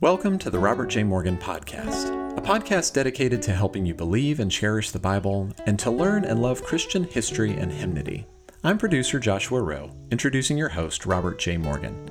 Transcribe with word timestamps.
Welcome 0.00 0.38
to 0.38 0.50
the 0.50 0.60
Robert 0.60 0.90
J. 0.90 1.02
Morgan 1.02 1.36
Podcast, 1.36 2.38
a 2.38 2.40
podcast 2.40 2.92
dedicated 2.92 3.42
to 3.42 3.52
helping 3.52 3.84
you 3.84 3.94
believe 3.94 4.38
and 4.38 4.48
cherish 4.48 4.92
the 4.92 5.00
Bible 5.00 5.50
and 5.66 5.76
to 5.80 5.90
learn 5.90 6.24
and 6.24 6.40
love 6.40 6.62
Christian 6.62 7.02
history 7.02 7.54
and 7.54 7.72
hymnody. 7.72 8.24
I'm 8.62 8.78
producer 8.78 9.18
Joshua 9.18 9.60
Rowe, 9.60 9.90
introducing 10.12 10.56
your 10.56 10.68
host, 10.68 11.04
Robert 11.04 11.40
J. 11.40 11.56
Morgan. 11.56 12.08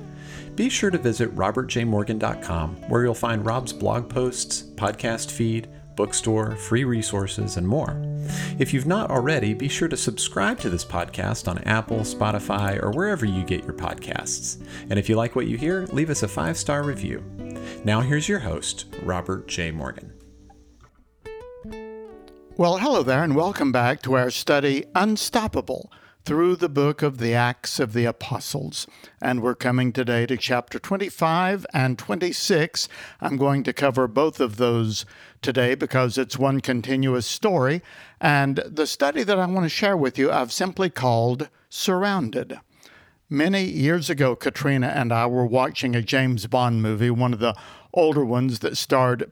Be 0.54 0.68
sure 0.68 0.90
to 0.90 0.98
visit 0.98 1.34
robertjmorgan.com, 1.34 2.76
where 2.90 3.04
you'll 3.04 3.14
find 3.14 3.46
Rob's 3.46 3.72
blog 3.72 4.10
posts, 4.10 4.64
podcast 4.74 5.30
feed, 5.30 5.70
bookstore, 5.96 6.56
free 6.56 6.84
resources, 6.84 7.56
and 7.56 7.66
more. 7.66 8.02
If 8.58 8.74
you've 8.74 8.86
not 8.86 9.10
already, 9.10 9.54
be 9.54 9.68
sure 9.68 9.88
to 9.88 9.96
subscribe 9.96 10.60
to 10.60 10.68
this 10.68 10.84
podcast 10.84 11.48
on 11.48 11.56
Apple, 11.64 12.00
Spotify, 12.00 12.82
or 12.82 12.90
wherever 12.90 13.24
you 13.24 13.44
get 13.44 13.64
your 13.64 13.72
podcasts. 13.72 14.62
And 14.90 14.98
if 14.98 15.08
you 15.08 15.16
like 15.16 15.34
what 15.34 15.46
you 15.46 15.56
hear, 15.56 15.86
leave 15.86 16.10
us 16.10 16.22
a 16.22 16.28
five 16.28 16.58
star 16.58 16.82
review. 16.82 17.24
Now, 17.84 18.00
here's 18.00 18.28
your 18.28 18.40
host, 18.40 18.86
Robert 19.02 19.48
J. 19.48 19.70
Morgan. 19.70 20.12
Well, 22.56 22.78
hello 22.78 23.02
there, 23.02 23.22
and 23.22 23.36
welcome 23.36 23.70
back 23.70 24.02
to 24.02 24.14
our 24.14 24.30
study 24.30 24.84
Unstoppable 24.94 25.92
through 26.24 26.56
the 26.56 26.68
book 26.68 27.00
of 27.00 27.18
the 27.18 27.32
Acts 27.32 27.80
of 27.80 27.94
the 27.94 28.04
Apostles. 28.04 28.86
And 29.22 29.40
we're 29.40 29.54
coming 29.54 29.92
today 29.92 30.26
to 30.26 30.36
chapter 30.36 30.78
25 30.78 31.64
and 31.72 31.98
26. 31.98 32.88
I'm 33.20 33.36
going 33.36 33.62
to 33.62 33.72
cover 33.72 34.06
both 34.06 34.38
of 34.38 34.56
those 34.56 35.06
today 35.40 35.74
because 35.74 36.18
it's 36.18 36.38
one 36.38 36.60
continuous 36.60 37.26
story. 37.26 37.80
And 38.20 38.56
the 38.66 38.86
study 38.86 39.22
that 39.22 39.38
I 39.38 39.46
want 39.46 39.64
to 39.64 39.70
share 39.70 39.96
with 39.96 40.18
you, 40.18 40.30
I've 40.30 40.52
simply 40.52 40.90
called 40.90 41.48
Surrounded. 41.70 42.58
Many 43.30 43.64
years 43.64 44.08
ago, 44.08 44.34
Katrina 44.34 44.86
and 44.86 45.12
I 45.12 45.26
were 45.26 45.44
watching 45.44 45.94
a 45.94 46.00
James 46.00 46.46
Bond 46.46 46.80
movie, 46.80 47.10
one 47.10 47.34
of 47.34 47.40
the 47.40 47.54
older 47.92 48.24
ones 48.24 48.60
that 48.60 48.78
starred 48.78 49.30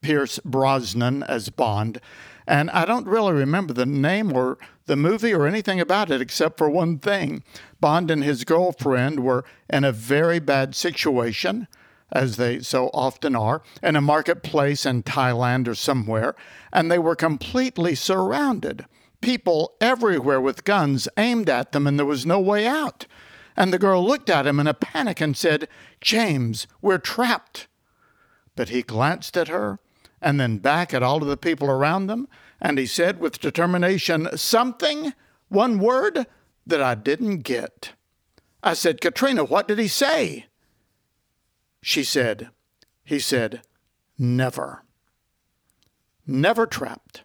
Pierce 0.00 0.38
Brosnan 0.44 1.24
as 1.24 1.48
Bond. 1.48 2.00
And 2.46 2.70
I 2.70 2.84
don't 2.84 3.08
really 3.08 3.32
remember 3.32 3.72
the 3.72 3.86
name 3.86 4.32
or 4.32 4.56
the 4.86 4.94
movie 4.94 5.34
or 5.34 5.48
anything 5.48 5.80
about 5.80 6.12
it 6.12 6.20
except 6.20 6.58
for 6.58 6.70
one 6.70 7.00
thing. 7.00 7.42
Bond 7.80 8.08
and 8.08 8.22
his 8.22 8.44
girlfriend 8.44 9.24
were 9.24 9.44
in 9.68 9.82
a 9.82 9.90
very 9.90 10.38
bad 10.38 10.76
situation, 10.76 11.66
as 12.12 12.36
they 12.36 12.60
so 12.60 12.86
often 12.94 13.34
are, 13.34 13.62
in 13.82 13.96
a 13.96 14.00
marketplace 14.00 14.86
in 14.86 15.02
Thailand 15.02 15.66
or 15.66 15.74
somewhere, 15.74 16.36
and 16.72 16.88
they 16.88 17.00
were 17.00 17.16
completely 17.16 17.96
surrounded. 17.96 18.86
People 19.20 19.74
everywhere 19.80 20.40
with 20.40 20.62
guns 20.62 21.08
aimed 21.16 21.50
at 21.50 21.72
them, 21.72 21.88
and 21.88 21.98
there 21.98 22.06
was 22.06 22.24
no 22.24 22.38
way 22.38 22.64
out. 22.64 23.06
And 23.56 23.72
the 23.72 23.78
girl 23.78 24.04
looked 24.04 24.28
at 24.28 24.46
him 24.46 24.58
in 24.58 24.66
a 24.66 24.74
panic 24.74 25.20
and 25.20 25.36
said, 25.36 25.68
James, 26.00 26.66
we're 26.82 26.98
trapped. 26.98 27.68
But 28.56 28.68
he 28.68 28.82
glanced 28.82 29.36
at 29.36 29.48
her 29.48 29.78
and 30.24 30.40
then 30.40 30.56
back 30.56 30.94
at 30.94 31.02
all 31.02 31.22
of 31.22 31.28
the 31.28 31.36
people 31.36 31.68
around 31.70 32.06
them, 32.06 32.26
and 32.58 32.78
he 32.78 32.86
said 32.86 33.20
with 33.20 33.40
determination, 33.40 34.26
Something, 34.36 35.12
one 35.48 35.78
word, 35.78 36.26
that 36.66 36.80
I 36.80 36.94
didn't 36.94 37.40
get. 37.40 37.92
I 38.62 38.72
said, 38.72 39.02
Katrina, 39.02 39.44
what 39.44 39.68
did 39.68 39.78
he 39.78 39.86
say? 39.86 40.46
She 41.82 42.02
said, 42.02 42.48
He 43.04 43.18
said, 43.18 43.60
Never. 44.18 44.82
Never 46.26 46.64
trapped. 46.64 47.24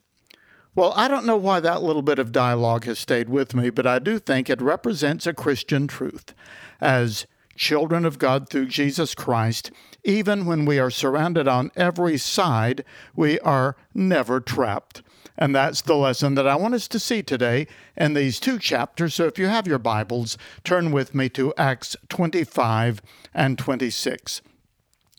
Well, 0.76 0.94
I 0.96 1.08
don't 1.08 1.26
know 1.26 1.38
why 1.38 1.60
that 1.60 1.82
little 1.82 2.04
bit 2.04 2.20
of 2.20 2.32
dialogue 2.32 2.86
has 2.86 3.00
stayed 3.00 3.28
with 3.28 3.56
me, 3.56 3.70
but 3.70 3.88
I 3.88 4.00
do 4.00 4.20
think 4.20 4.50
it 4.50 4.62
represents 4.62 5.26
a 5.26 5.34
Christian 5.34 5.88
truth. 5.88 6.34
As 6.80 7.26
children 7.56 8.06
of 8.06 8.20
God 8.20 8.50
through 8.50 8.68
Jesus 8.68 9.16
Christ, 9.16 9.72
even 10.04 10.46
when 10.46 10.66
we 10.66 10.80
are 10.80 10.92
surrounded 10.92 11.48
on 11.48 11.72
every 11.76 12.18
side, 12.18 12.86
we 13.16 13.40
are 13.40 13.76
never 13.94 14.40
trapped. 14.40 15.02
And 15.38 15.56
that's 15.56 15.82
the 15.82 15.96
lesson 15.96 16.36
that 16.36 16.48
I 16.48 16.56
want 16.56 16.76
us 16.76 16.88
to 16.90 17.00
see 17.00 17.24
today 17.24 17.66
in 17.98 18.14
these 18.14 18.40
two 18.40 18.60
chapters. 18.60 19.16
So 19.16 19.26
if 19.26 19.40
you 19.40 19.48
have 19.48 19.68
your 19.68 19.80
Bibles, 19.80 20.38
turn 20.64 20.92
with 20.92 21.16
me 21.16 21.30
to 21.30 21.54
Acts 21.58 21.96
25 22.10 23.02
and 23.34 23.58
26. 23.58 24.42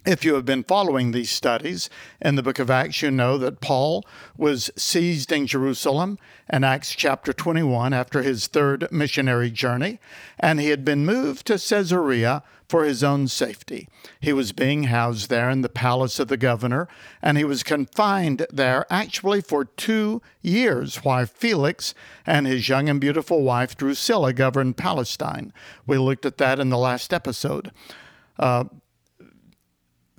If 0.06 0.25
you 0.25 0.33
have 0.34 0.47
been 0.47 0.65
following 0.65 1.12
these 1.12 1.28
studies 1.28 1.91
in 2.22 2.34
the 2.34 2.43
book 2.43 2.59
of 2.59 2.71
Acts, 2.71 3.03
you 3.03 3.11
know 3.11 3.37
that 3.37 3.61
Paul 3.61 4.03
was 4.34 4.71
seized 4.75 5.31
in 5.31 5.47
Jerusalem 5.47 6.19
in 6.50 6.65
Acts 6.65 6.94
chapter 6.94 7.34
21 7.34 7.93
after 7.93 8.22
his 8.22 8.47
third 8.47 8.91
missionary 8.91 9.50
journey, 9.50 10.00
and 10.38 10.59
he 10.59 10.71
had 10.71 10.87
been 10.87 11.05
moved 11.05 11.47
to 11.49 11.59
Caesarea 11.59 12.43
for 12.66 12.84
his 12.84 13.05
own 13.05 13.28
safety. 13.28 13.88
He 14.19 14.33
was 14.33 14.53
being 14.53 14.84
housed 14.84 15.28
there 15.28 15.50
in 15.50 15.61
the 15.61 15.69
palace 15.69 16.19
of 16.19 16.28
the 16.28 16.38
governor, 16.38 16.88
and 17.21 17.37
he 17.37 17.44
was 17.44 17.62
confined 17.62 18.47
there 18.50 18.87
actually 18.88 19.43
for 19.43 19.67
two 19.67 20.22
years 20.41 21.05
while 21.05 21.27
Felix 21.27 21.93
and 22.25 22.47
his 22.47 22.71
young 22.71 22.88
and 22.88 23.03
beautiful 23.03 23.43
wife 23.43 23.77
Drusilla 23.77 24.32
governed 24.32 24.78
Palestine. 24.78 25.53
We 25.87 25.99
looked 25.99 26.25
at 26.25 26.38
that 26.38 26.59
in 26.59 26.71
the 26.71 26.78
last 26.78 27.12
episode. 27.12 27.71
Uh, 28.38 28.65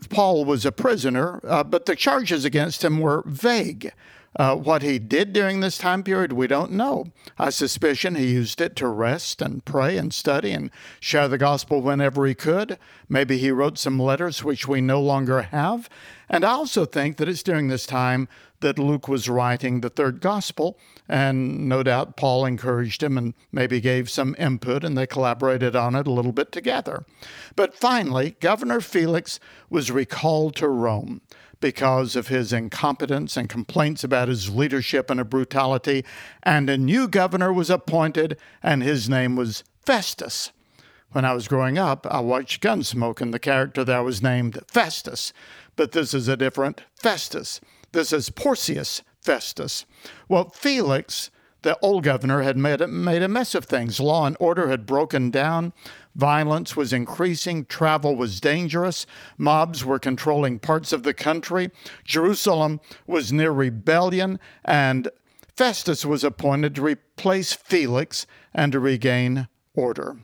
Paul 0.09 0.45
was 0.45 0.65
a 0.65 0.71
prisoner, 0.71 1.39
uh, 1.43 1.63
but 1.63 1.85
the 1.85 1.95
charges 1.95 2.45
against 2.45 2.83
him 2.83 2.99
were 2.99 3.23
vague. 3.25 3.93
Uh, 4.37 4.55
what 4.55 4.81
he 4.81 4.97
did 4.97 5.33
during 5.33 5.59
this 5.59 5.77
time 5.77 6.03
period, 6.03 6.31
we 6.31 6.47
don't 6.47 6.71
know. 6.71 7.07
I 7.37 7.49
suspicion 7.49 8.15
he 8.15 8.31
used 8.31 8.61
it 8.61 8.77
to 8.77 8.87
rest 8.87 9.41
and 9.41 9.63
pray 9.65 9.97
and 9.97 10.13
study 10.13 10.51
and 10.51 10.71
share 11.01 11.27
the 11.27 11.37
gospel 11.37 11.81
whenever 11.81 12.25
he 12.25 12.33
could. 12.33 12.77
Maybe 13.09 13.37
he 13.37 13.51
wrote 13.51 13.77
some 13.77 13.99
letters 13.99 14.41
which 14.41 14.67
we 14.67 14.79
no 14.79 15.01
longer 15.01 15.41
have. 15.41 15.89
And 16.29 16.45
I 16.45 16.51
also 16.51 16.85
think 16.85 17.17
that 17.17 17.27
it's 17.27 17.43
during 17.43 17.67
this 17.67 17.85
time 17.85 18.29
that 18.61 18.79
Luke 18.79 19.07
was 19.07 19.29
writing 19.29 19.81
the 19.81 19.89
third 19.89 20.21
gospel, 20.21 20.79
and 21.07 21.67
no 21.67 21.83
doubt 21.83 22.17
Paul 22.17 22.45
encouraged 22.45 23.03
him 23.03 23.17
and 23.17 23.33
maybe 23.51 23.81
gave 23.81 24.09
some 24.09 24.35
input, 24.39 24.83
and 24.83 24.97
they 24.97 25.05
collaborated 25.05 25.75
on 25.75 25.95
it 25.95 26.07
a 26.07 26.11
little 26.11 26.31
bit 26.31 26.51
together. 26.51 27.05
But 27.55 27.75
finally, 27.75 28.37
Governor 28.39 28.81
Felix 28.81 29.39
was 29.69 29.91
recalled 29.91 30.55
to 30.57 30.67
Rome 30.67 31.21
because 31.59 32.15
of 32.15 32.27
his 32.27 32.51
incompetence 32.51 33.37
and 33.37 33.47
complaints 33.47 34.03
about 34.03 34.27
his 34.27 34.49
leadership 34.49 35.09
and 35.09 35.29
brutality, 35.29 36.03
and 36.41 36.69
a 36.69 36.77
new 36.77 37.07
governor 37.07 37.53
was 37.53 37.69
appointed, 37.69 38.37
and 38.63 38.81
his 38.81 39.07
name 39.07 39.35
was 39.35 39.63
Festus. 39.85 40.51
When 41.11 41.25
I 41.25 41.33
was 41.33 41.47
growing 41.47 41.77
up, 41.77 42.07
I 42.09 42.21
watched 42.21 42.63
Gunsmoke, 42.63 43.21
and 43.21 43.33
the 43.33 43.39
character 43.39 43.83
there 43.83 44.03
was 44.03 44.23
named 44.23 44.59
Festus, 44.67 45.33
but 45.75 45.91
this 45.91 46.13
is 46.13 46.27
a 46.27 46.37
different 46.37 46.81
Festus. 46.95 47.61
This 47.93 48.13
is 48.13 48.29
Porcius 48.29 49.01
Festus. 49.21 49.85
Well, 50.29 50.49
Felix, 50.49 51.29
the 51.61 51.77
old 51.81 52.05
governor, 52.05 52.41
had 52.41 52.57
made 52.57 52.79
a, 52.79 52.87
made 52.87 53.21
a 53.21 53.27
mess 53.27 53.53
of 53.53 53.65
things. 53.65 53.99
Law 53.99 54.25
and 54.25 54.37
order 54.39 54.69
had 54.69 54.85
broken 54.85 55.29
down. 55.29 55.73
Violence 56.15 56.75
was 56.75 56.93
increasing, 56.93 57.65
travel 57.65 58.15
was 58.15 58.39
dangerous, 58.39 59.05
mobs 59.37 59.83
were 59.83 59.99
controlling 59.99 60.59
parts 60.59 60.93
of 60.93 61.03
the 61.03 61.13
country, 61.13 61.69
Jerusalem 62.03 62.81
was 63.07 63.31
near 63.31 63.51
rebellion, 63.51 64.39
and 64.65 65.09
Festus 65.55 66.05
was 66.05 66.23
appointed 66.23 66.75
to 66.75 66.81
replace 66.81 67.53
Felix 67.53 68.25
and 68.53 68.71
to 68.71 68.79
regain 68.79 69.47
order. 69.73 70.17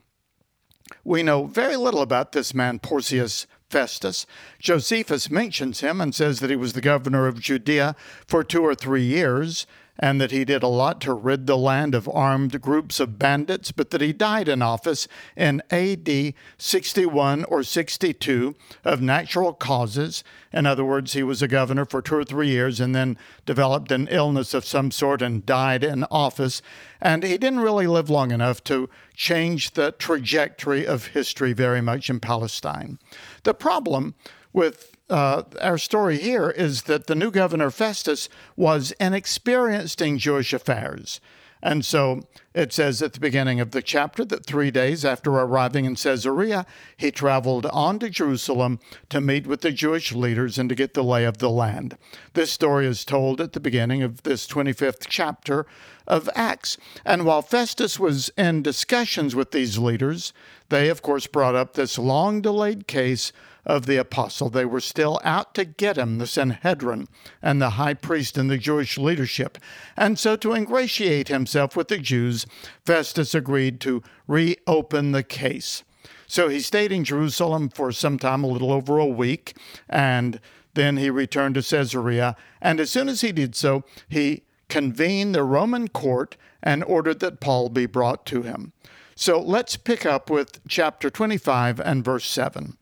We 1.04 1.24
know 1.24 1.46
very 1.46 1.76
little 1.76 2.02
about 2.02 2.32
this 2.32 2.54
man, 2.54 2.80
Porcius 2.80 3.48
Festus. 3.70 4.26
Josephus 4.60 5.30
mentions 5.30 5.82
him 5.82 6.00
and 6.00 6.16
says 6.16 6.40
that 6.40 6.50
he 6.50 6.56
was 6.56 6.74
the 6.74 6.82
governor 6.82 7.28
of 7.28 7.40
Judea 7.40 7.96
for 8.26 8.44
two 8.44 8.64
or 8.64 8.76
three 8.76 9.04
years 9.04 9.68
and 10.00 10.22
that 10.22 10.32
he 10.32 10.46
did 10.46 10.64
a 10.64 10.68
lot 10.68 11.02
to 11.02 11.14
rid 11.14 11.48
the 11.48 11.58
land 11.58 11.96
of 11.96 12.10
armed 12.10 12.60
groups 12.62 13.00
of 13.00 13.18
bandits, 13.18 13.72
but 13.72 13.90
that 13.92 14.02
he 14.02 14.14
died 14.14 14.48
in 14.48 14.62
office 14.62 15.08
in 15.36 15.62
AD 15.72 16.34
61 16.58 17.44
or 17.46 17.64
62 17.64 18.56
of 18.84 19.02
natural 19.02 19.54
causes. 19.54 20.24
In 20.54 20.66
other 20.66 20.86
words, 20.86 21.14
he 21.14 21.24
was 21.24 21.42
a 21.42 21.48
governor 21.48 21.86
for 21.86 22.02
two 22.02 22.16
or 22.16 22.24
three 22.24 22.50
years 22.50 22.80
and 22.80 22.94
then 22.94 23.18
developed 23.46 23.92
an 23.92 24.08
illness 24.10 24.54
of 24.54 24.66
some 24.66 24.92
sort 24.92 25.22
and 25.22 25.46
died 25.46 25.84
in 25.84 26.04
office. 26.06 26.62
And 27.02 27.24
he 27.24 27.38
didn't 27.38 27.60
really 27.60 27.88
live 27.88 28.10
long 28.10 28.32
enough 28.32 28.64
to 28.66 28.90
change 29.16 29.72
the 29.72 29.92
trajectory 29.94 30.86
of 30.86 31.08
history 31.08 31.54
very 31.54 31.82
much 31.82 32.10
in 32.10 32.20
Palestine. 32.20 33.00
The 33.44 33.54
problem 33.54 34.16
with 34.54 34.96
uh, 35.10 35.44
our 35.62 35.78
story 35.78 36.18
here 36.18 36.50
is 36.50 36.84
that 36.84 37.08
the 37.08 37.16
new 37.16 37.32
governor 37.32 37.72
Festus 37.72 38.30
was 38.56 38.92
inexperienced 39.00 40.02
in 40.02 40.18
Jewish 40.18 40.54
affairs. 40.54 41.22
And 41.62 41.86
so 41.86 42.22
It 42.58 42.74
says 42.74 43.04
at 43.04 43.14
the 43.14 43.20
beginning 43.20 43.60
of 43.60 43.70
the 43.70 43.84
chapter 43.84 44.26
that 44.26 44.44
three 44.44 44.72
days 44.72 45.06
after 45.06 45.30
arriving 45.30 45.86
in 45.86 45.94
Caesarea, 45.94 46.66
he 46.98 47.12
traveled 47.12 47.68
on 47.68 48.00
to 48.00 48.10
Jerusalem 48.10 48.80
to 49.10 49.22
meet 49.22 49.46
with 49.46 49.62
the 49.62 49.72
Jewish 49.72 50.12
leaders 50.12 50.58
and 50.58 50.68
to 50.70 50.74
get 50.74 50.96
the 50.96 51.04
lay 51.04 51.24
of 51.26 51.38
the 51.38 51.52
land. 51.52 52.00
This 52.34 52.52
story 52.52 52.88
is 52.88 53.06
told 53.06 53.40
at 53.40 53.54
the 53.54 53.60
beginning 53.60 54.02
of 54.02 54.24
this 54.24 54.48
25th 54.48 55.06
chapter 55.08 55.68
of 56.08 56.32
Acts. 56.34 56.78
And 57.06 57.26
while 57.26 57.44
Festus 57.44 58.00
was 58.00 58.32
in 58.36 58.64
discussions 58.64 59.36
with 59.36 59.52
these 59.52 59.78
leaders, 59.78 60.34
they, 60.70 60.90
of 60.90 61.04
course, 61.04 61.28
brought 61.28 61.54
up 61.54 61.74
this 61.74 62.00
long 62.00 62.42
delayed 62.42 62.88
case 62.88 63.32
of 63.68 63.86
the 63.86 63.98
apostle. 63.98 64.50
They 64.50 64.66
were 64.66 64.80
still 64.80 65.20
out 65.24 65.54
to 65.56 65.66
get 65.66 65.98
him, 65.98 66.18
the 66.18 66.26
Sanhedrin 66.26 67.08
and 67.42 67.62
the 67.62 67.72
high 67.72 67.94
priest 67.94 68.38
and 68.38 68.50
the 68.50 68.58
Jewish 68.58 68.98
leadership. 68.98 69.58
And 69.98 70.18
so, 70.18 70.38
to 70.38 70.54
ingratiate 70.54 71.28
himself 71.28 71.76
with 71.76 71.90
the 71.90 71.98
Jews, 72.00 72.47
Festus 72.86 73.34
agreed 73.34 73.80
to 73.82 74.04
reopen 74.28 75.12
the 75.12 75.24
case. 75.24 75.84
So 76.28 76.50
he 76.50 76.60
stayed 76.60 76.92
in 76.92 77.04
Jerusalem 77.04 77.70
for 77.70 77.92
some 77.92 78.20
time, 78.20 78.44
a 78.44 78.48
little 78.48 78.72
over 78.72 78.98
a 78.98 79.06
week, 79.06 79.56
and 79.90 80.40
then 80.74 80.98
he 80.98 81.10
returned 81.10 81.56
to 81.56 81.62
Caesarea. 81.62 82.36
And 82.62 82.80
as 82.80 82.90
soon 82.90 83.08
as 83.10 83.22
he 83.22 83.32
did 83.32 83.56
so, 83.56 83.84
he 84.10 84.44
convened 84.70 85.34
the 85.34 85.44
Roman 85.44 85.88
court 85.88 86.36
and 86.62 86.84
ordered 86.84 87.20
that 87.22 87.40
Paul 87.40 87.70
be 87.70 87.86
brought 87.86 88.26
to 88.28 88.42
him. 88.42 88.74
So 89.16 89.42
let's 89.42 89.78
pick 89.78 90.06
up 90.06 90.30
with 90.30 90.60
chapter 90.68 91.10
25 91.10 91.80
and 91.80 92.04
verse 92.04 92.26
7 92.26 92.78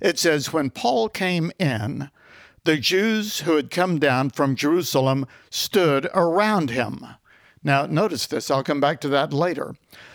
it 0.00 0.18
says, 0.18 0.52
When 0.52 0.70
Paul 0.70 1.08
came 1.08 1.52
in, 1.58 2.10
the 2.64 2.76
Jews 2.76 3.40
who 3.40 3.56
had 3.56 3.70
come 3.70 3.98
down 3.98 4.30
from 4.30 4.54
Jerusalem 4.54 5.26
stood 5.50 6.08
around 6.14 6.70
him. 6.70 7.06
Now, 7.62 7.86
notice 7.86 8.26
this, 8.26 8.50
I'll 8.50 8.62
come 8.62 8.80
back 8.80 9.00
to 9.00 9.08
that 9.08 9.32
later. 9.32 9.74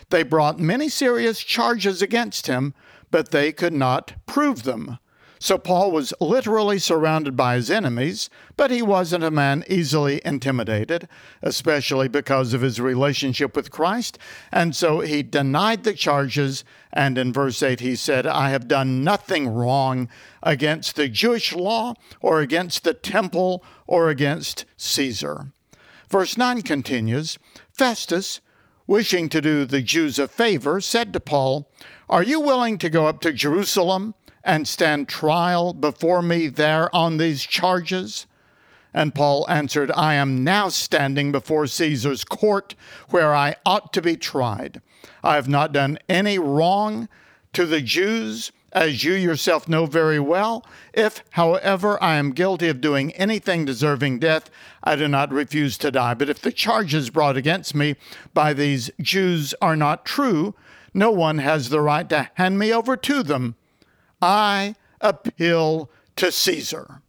They 0.10 0.24
brought 0.24 0.60
many 0.60 0.90
serious 0.90 1.40
charges 1.40 2.02
against 2.02 2.48
him, 2.48 2.74
but 3.12 3.32
they 3.32 3.52
could 3.52 3.74
not 3.74 4.14
prove 4.26 4.64
them. 4.64 5.00
So 5.44 5.58
Paul 5.58 5.92
was 5.92 6.14
literally 6.22 6.80
surrounded 6.80 7.36
by 7.36 7.56
his 7.56 7.70
enemies, 7.70 8.30
but 8.56 8.72
he 8.72 8.82
wasn't 8.82 9.26
a 9.26 9.30
man 9.30 9.66
easily 9.68 10.22
intimidated, 10.24 11.10
especially 11.42 12.08
because 12.08 12.54
of 12.54 12.62
his 12.62 12.80
relationship 12.80 13.54
with 13.54 13.70
Christ. 13.70 14.18
And 14.54 14.74
so 14.74 15.02
he 15.02 15.22
denied 15.22 15.84
the 15.84 15.96
charges. 15.96 16.64
And 16.94 17.18
in 17.18 17.34
verse 17.34 17.62
8, 17.62 17.82
he 17.82 17.98
said, 17.98 18.26
I 18.26 18.52
have 18.52 18.70
done 18.70 19.04
nothing 19.04 19.50
wrong 19.50 20.08
against 20.42 20.96
the 20.96 21.10
Jewish 21.10 21.52
law 21.54 21.96
or 22.22 22.40
against 22.40 22.86
the 22.86 22.94
temple 22.94 23.66
or 23.86 24.08
against 24.08 24.64
Caesar. 24.78 25.48
Verse 26.14 26.38
9 26.38 26.62
continues 26.62 27.40
Festus, 27.72 28.40
wishing 28.86 29.30
to 29.30 29.42
do 29.42 29.66
the 29.66 29.82
Jews 29.82 30.20
a 30.20 30.28
favor, 30.28 30.80
said 30.80 31.12
to 31.14 31.20
Paul, 31.20 31.68
Are 32.08 32.22
you 32.22 32.40
willing 32.40 32.78
to 32.78 32.90
go 32.92 33.08
up 33.08 33.20
to 33.22 33.34
Jerusalem? 33.34 34.14
and 34.44 34.68
stand 34.68 35.10
trial 35.10 35.74
before 35.74 36.22
me 36.22 36.50
there 36.50 36.96
on 36.96 37.18
these 37.18 37.42
charges? 37.42 38.28
And 38.94 39.16
Paul 39.16 39.50
answered, 39.50 39.92
I 39.94 40.14
am 40.14 40.44
now 40.44 40.70
standing 40.70 41.32
before 41.32 41.66
Caesar's 41.66 42.24
court 42.24 42.76
where 43.10 43.34
I 43.34 43.56
ought 43.66 43.92
to 43.94 44.02
be 44.04 44.16
tried. 44.16 44.84
I 45.24 45.34
have 45.34 45.50
not 45.50 45.72
done 45.72 45.98
any 46.08 46.38
wrong 46.38 47.10
to 47.54 47.66
the 47.66 47.82
Jews, 47.82 48.52
as 48.74 49.04
you 49.04 49.14
yourself 49.14 49.70
know 49.70 49.86
very 49.86 50.20
well. 50.20 50.66
If, 50.94 51.24
however, 51.32 52.02
I 52.04 52.16
am 52.16 52.32
guilty 52.32 52.68
of 52.68 52.82
doing 52.82 53.12
anything 53.14 53.64
deserving 53.66 54.20
death, 54.20 54.50
I 54.84 54.96
do 54.96 55.08
not 55.08 55.32
refuse 55.32 55.78
to 55.78 55.92
die. 55.92 56.16
But 56.16 56.30
if 56.30 56.42
the 56.42 56.52
charges 56.52 57.10
brought 57.10 57.38
against 57.38 57.74
me 57.74 57.96
by 58.34 58.54
these 58.54 58.92
Jews 59.00 59.54
are 59.62 59.76
not 59.76 60.06
true, 60.06 60.56
no 60.94 61.12
one 61.12 61.38
has 61.38 61.70
the 61.70 61.82
right 61.82 62.10
to 62.10 62.30
hand 62.34 62.60
me 62.60 62.74
over 62.74 62.98
to 62.98 63.24
them. 63.24 63.56
I 64.22 64.76
appeal 65.00 65.90
to 66.16 66.32
Caesar. 66.32 67.02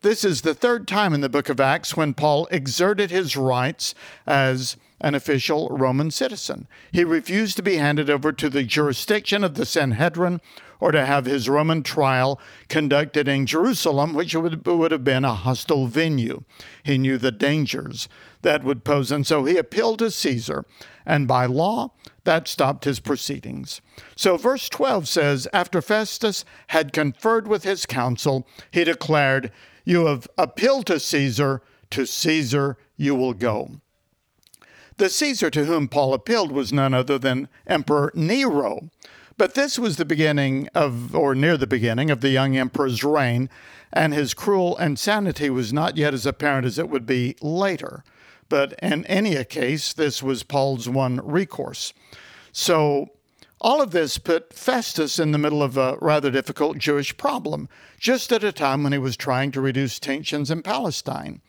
This 0.00 0.24
is 0.24 0.42
the 0.42 0.54
third 0.54 0.86
time 0.86 1.12
in 1.12 1.22
the 1.22 1.28
book 1.28 1.48
of 1.48 1.58
Acts 1.58 1.96
when 1.96 2.14
Paul 2.14 2.46
exerted 2.50 3.10
his 3.10 3.36
rights 3.36 3.94
as 4.26 4.76
an 5.00 5.14
official 5.14 5.68
Roman 5.70 6.10
citizen. 6.10 6.66
He 6.90 7.04
refused 7.04 7.56
to 7.56 7.62
be 7.62 7.76
handed 7.76 8.10
over 8.10 8.32
to 8.32 8.48
the 8.48 8.64
jurisdiction 8.64 9.44
of 9.44 9.54
the 9.54 9.66
Sanhedrin 9.66 10.40
or 10.80 10.92
to 10.92 11.04
have 11.04 11.24
his 11.24 11.48
Roman 11.48 11.82
trial 11.82 12.40
conducted 12.68 13.28
in 13.28 13.46
Jerusalem, 13.46 14.14
which 14.14 14.34
would, 14.34 14.66
would 14.66 14.92
have 14.92 15.04
been 15.04 15.24
a 15.24 15.34
hostile 15.34 15.86
venue. 15.86 16.42
He 16.82 16.98
knew 16.98 17.18
the 17.18 17.32
dangers 17.32 18.08
that 18.42 18.64
would 18.64 18.84
pose, 18.84 19.10
and 19.10 19.26
so 19.26 19.44
he 19.44 19.56
appealed 19.56 19.98
to 20.00 20.10
Caesar. 20.10 20.64
And 21.04 21.26
by 21.26 21.46
law, 21.46 21.92
that 22.24 22.46
stopped 22.46 22.84
his 22.84 23.00
proceedings. 23.00 23.80
So, 24.14 24.36
verse 24.36 24.68
12 24.68 25.08
says 25.08 25.48
After 25.52 25.80
Festus 25.80 26.44
had 26.68 26.92
conferred 26.92 27.48
with 27.48 27.64
his 27.64 27.86
council, 27.86 28.46
he 28.70 28.84
declared, 28.84 29.50
You 29.84 30.06
have 30.06 30.28
appealed 30.36 30.86
to 30.86 31.00
Caesar, 31.00 31.62
to 31.90 32.06
Caesar 32.06 32.76
you 32.96 33.14
will 33.14 33.32
go. 33.32 33.80
The 34.98 35.08
Caesar 35.08 35.48
to 35.50 35.64
whom 35.64 35.86
Paul 35.86 36.12
appealed 36.12 36.50
was 36.50 36.72
none 36.72 36.92
other 36.92 37.20
than 37.20 37.48
Emperor 37.68 38.10
Nero. 38.16 38.90
But 39.36 39.54
this 39.54 39.78
was 39.78 39.96
the 39.96 40.04
beginning 40.04 40.68
of, 40.74 41.14
or 41.14 41.36
near 41.36 41.56
the 41.56 41.68
beginning, 41.68 42.10
of 42.10 42.20
the 42.20 42.30
young 42.30 42.56
emperor's 42.56 43.04
reign, 43.04 43.48
and 43.92 44.12
his 44.12 44.34
cruel 44.34 44.76
insanity 44.78 45.50
was 45.50 45.72
not 45.72 45.96
yet 45.96 46.14
as 46.14 46.26
apparent 46.26 46.66
as 46.66 46.80
it 46.80 46.90
would 46.90 47.06
be 47.06 47.36
later. 47.40 48.02
But 48.48 48.72
in 48.82 49.06
any 49.06 49.44
case, 49.44 49.92
this 49.92 50.20
was 50.20 50.42
Paul's 50.42 50.88
one 50.88 51.20
recourse. 51.22 51.92
So 52.50 53.10
all 53.60 53.80
of 53.80 53.92
this 53.92 54.18
put 54.18 54.52
Festus 54.52 55.20
in 55.20 55.30
the 55.30 55.38
middle 55.38 55.62
of 55.62 55.76
a 55.76 55.96
rather 56.00 56.32
difficult 56.32 56.78
Jewish 56.78 57.16
problem, 57.16 57.68
just 58.00 58.32
at 58.32 58.42
a 58.42 58.50
time 58.50 58.82
when 58.82 58.92
he 58.92 58.98
was 58.98 59.16
trying 59.16 59.52
to 59.52 59.60
reduce 59.60 60.00
tensions 60.00 60.50
in 60.50 60.62
Palestine. 60.62 61.40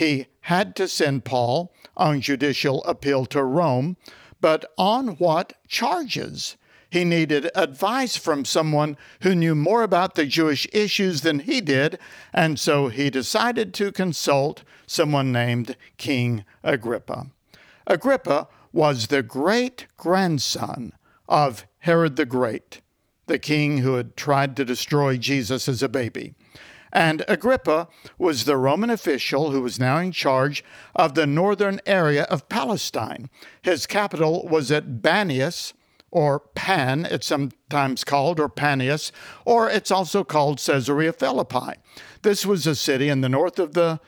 He 0.00 0.28
had 0.40 0.76
to 0.76 0.88
send 0.88 1.26
Paul 1.26 1.74
on 1.94 2.22
judicial 2.22 2.82
appeal 2.84 3.26
to 3.26 3.44
Rome, 3.44 3.98
but 4.40 4.64
on 4.78 5.08
what 5.18 5.52
charges? 5.68 6.56
He 6.88 7.04
needed 7.04 7.50
advice 7.54 8.16
from 8.16 8.46
someone 8.46 8.96
who 9.20 9.34
knew 9.34 9.54
more 9.54 9.82
about 9.82 10.14
the 10.14 10.24
Jewish 10.24 10.66
issues 10.72 11.20
than 11.20 11.40
he 11.40 11.60
did, 11.60 11.98
and 12.32 12.58
so 12.58 12.88
he 12.88 13.10
decided 13.10 13.74
to 13.74 13.92
consult 13.92 14.62
someone 14.86 15.32
named 15.32 15.76
King 15.98 16.46
Agrippa. 16.64 17.26
Agrippa 17.86 18.48
was 18.72 19.08
the 19.08 19.22
great 19.22 19.86
grandson 19.98 20.94
of 21.28 21.66
Herod 21.80 22.16
the 22.16 22.24
Great, 22.24 22.80
the 23.26 23.38
king 23.38 23.78
who 23.78 23.96
had 23.96 24.16
tried 24.16 24.56
to 24.56 24.64
destroy 24.64 25.18
Jesus 25.18 25.68
as 25.68 25.82
a 25.82 25.90
baby. 25.90 26.32
And 26.92 27.24
Agrippa 27.28 27.88
was 28.18 28.44
the 28.44 28.56
Roman 28.56 28.90
official 28.90 29.50
who 29.50 29.62
was 29.62 29.78
now 29.78 29.98
in 29.98 30.12
charge 30.12 30.64
of 30.94 31.14
the 31.14 31.26
northern 31.26 31.80
area 31.86 32.24
of 32.24 32.48
Palestine. 32.48 33.30
His 33.62 33.86
capital 33.86 34.46
was 34.48 34.70
at 34.70 35.00
Banias, 35.00 35.72
or 36.10 36.40
Pan, 36.40 37.06
it's 37.08 37.26
sometimes 37.26 38.02
called, 38.02 38.40
or 38.40 38.48
Panias, 38.48 39.12
or 39.44 39.70
it's 39.70 39.92
also 39.92 40.24
called 40.24 40.58
Caesarea 40.58 41.12
Philippi. 41.12 41.78
This 42.22 42.44
was 42.44 42.66
a 42.66 42.74
city 42.74 43.08
in 43.08 43.20
the 43.20 43.28
north 43.28 43.58
of 43.60 43.74
the 43.74 44.00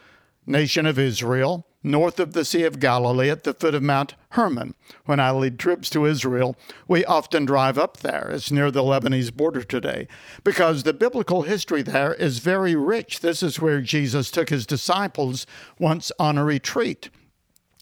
nation 0.44 0.86
of 0.86 0.98
Israel, 0.98 1.66
north 1.82 2.20
of 2.20 2.32
the 2.32 2.44
Sea 2.44 2.64
of 2.64 2.80
Galilee 2.80 3.30
at 3.30 3.44
the 3.44 3.54
foot 3.54 3.74
of 3.74 3.82
Mount 3.82 4.14
Hermon. 4.30 4.74
When 5.04 5.20
I 5.20 5.30
lead 5.30 5.58
trips 5.58 5.90
to 5.90 6.06
Israel, 6.06 6.56
we 6.86 7.04
often 7.04 7.44
drive 7.44 7.78
up 7.78 7.98
there. 7.98 8.30
It's 8.32 8.50
near 8.50 8.70
the 8.70 8.82
Lebanese 8.82 9.34
border 9.34 9.62
today 9.62 10.06
because 10.44 10.82
the 10.82 10.92
biblical 10.92 11.42
history 11.42 11.82
there 11.82 12.14
is 12.14 12.38
very 12.38 12.74
rich. 12.74 13.20
This 13.20 13.42
is 13.42 13.60
where 13.60 13.80
Jesus 13.80 14.30
took 14.30 14.50
his 14.50 14.66
disciples 14.66 15.46
once 15.78 16.12
on 16.18 16.38
a 16.38 16.44
retreat. 16.44 17.10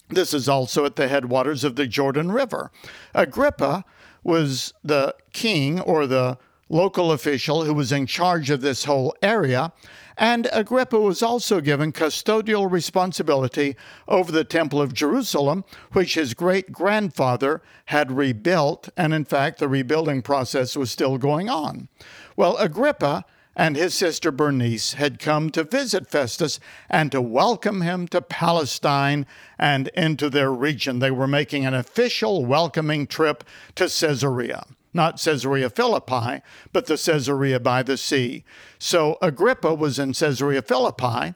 This 0.08 0.34
is 0.34 0.48
also 0.48 0.84
at 0.84 0.96
the 0.96 1.08
headwaters 1.08 1.62
of 1.62 1.76
the 1.76 1.86
Jordan 1.86 2.32
River. 2.32 2.72
Agrippa 3.14 3.84
was 4.24 4.74
the 4.82 5.14
king 5.32 5.80
or 5.80 6.06
the 6.06 6.38
local 6.70 7.10
official 7.12 7.64
who 7.64 7.74
was 7.74 7.92
in 7.92 8.06
charge 8.06 8.48
of 8.48 8.62
this 8.62 8.84
whole 8.84 9.14
area, 9.20 9.72
and 10.16 10.48
Agrippa 10.52 10.98
was 10.98 11.22
also 11.22 11.60
given 11.60 11.92
custodial 11.92 12.70
responsibility 12.70 13.76
over 14.06 14.30
the 14.30 14.44
Temple 14.44 14.80
of 14.80 14.94
Jerusalem, 14.94 15.64
which 15.92 16.14
his 16.14 16.32
great 16.32 16.72
grandfather 16.72 17.60
had 17.86 18.12
rebuilt, 18.12 18.88
and 18.96 19.12
in 19.12 19.24
fact, 19.24 19.58
the 19.58 19.68
rebuilding 19.68 20.22
process 20.22 20.76
was 20.76 20.90
still 20.90 21.18
going 21.18 21.48
on. 21.48 21.88
Well, 22.36 22.56
Agrippa 22.58 23.24
and 23.56 23.76
his 23.76 23.94
sister 23.94 24.30
Bernice 24.30 24.92
had 24.94 25.18
come 25.18 25.50
to 25.50 25.64
visit 25.64 26.08
Festus 26.08 26.60
and 26.88 27.10
to 27.10 27.20
welcome 27.20 27.80
him 27.80 28.06
to 28.08 28.22
Palestine 28.22 29.26
and 29.58 29.88
into 29.88 30.30
their 30.30 30.52
region. 30.52 31.00
They 31.00 31.10
were 31.10 31.26
making 31.26 31.66
an 31.66 31.74
official 31.74 32.46
welcoming 32.46 33.06
trip 33.06 33.42
to 33.74 33.84
Caesarea 33.84 34.64
not 34.92 35.20
Caesarea 35.20 35.70
Philippi, 35.70 36.42
but 36.72 36.86
the 36.86 36.96
Caesarea 36.96 37.60
by 37.60 37.82
the 37.82 37.96
sea. 37.96 38.44
So 38.78 39.18
Agrippa 39.22 39.74
was 39.74 39.98
in 39.98 40.12
Caesarea 40.12 40.62
Philippi, 40.62 41.34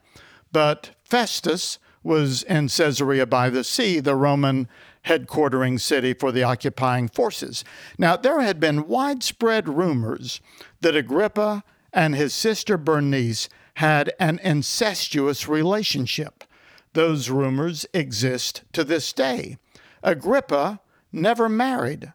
but 0.53 0.91
Festus 1.05 1.79
was 2.03 2.43
in 2.43 2.69
Caesarea 2.69 3.27
by 3.27 3.51
the 3.51 3.65
sea, 3.65 4.01
the 4.01 4.17
Roman 4.17 4.69
headquartering 5.07 5.79
city 5.79 6.15
for 6.15 6.33
the 6.33 6.43
occupying 6.43 7.09
forces. 7.09 7.65
Now, 7.99 8.17
there 8.17 8.41
had 8.41 8.59
been 8.61 8.89
widespread 8.89 9.69
rumors 9.69 10.41
that 10.81 10.97
Agrippa 10.97 11.63
and 11.93 12.15
his 12.15 12.35
sister 12.35 12.77
Bernice 12.77 13.49
had 13.75 14.13
an 14.19 14.41
incestuous 14.43 15.49
relationship. 15.49 16.45
Those 16.93 17.29
rumors 17.31 17.87
exist 17.93 18.63
to 18.73 18.85
this 18.85 19.13
day. 19.13 19.59
Agrippa 20.03 20.81
never 21.13 21.49
married, 21.49 22.13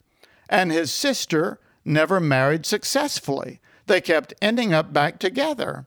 and 0.49 0.71
his 0.71 0.91
sister 0.91 1.59
never 1.85 2.19
married 2.19 2.65
successfully. 2.65 3.59
They 3.85 4.01
kept 4.01 4.33
ending 4.41 4.73
up 4.73 4.91
back 4.91 5.19
together. 5.19 5.85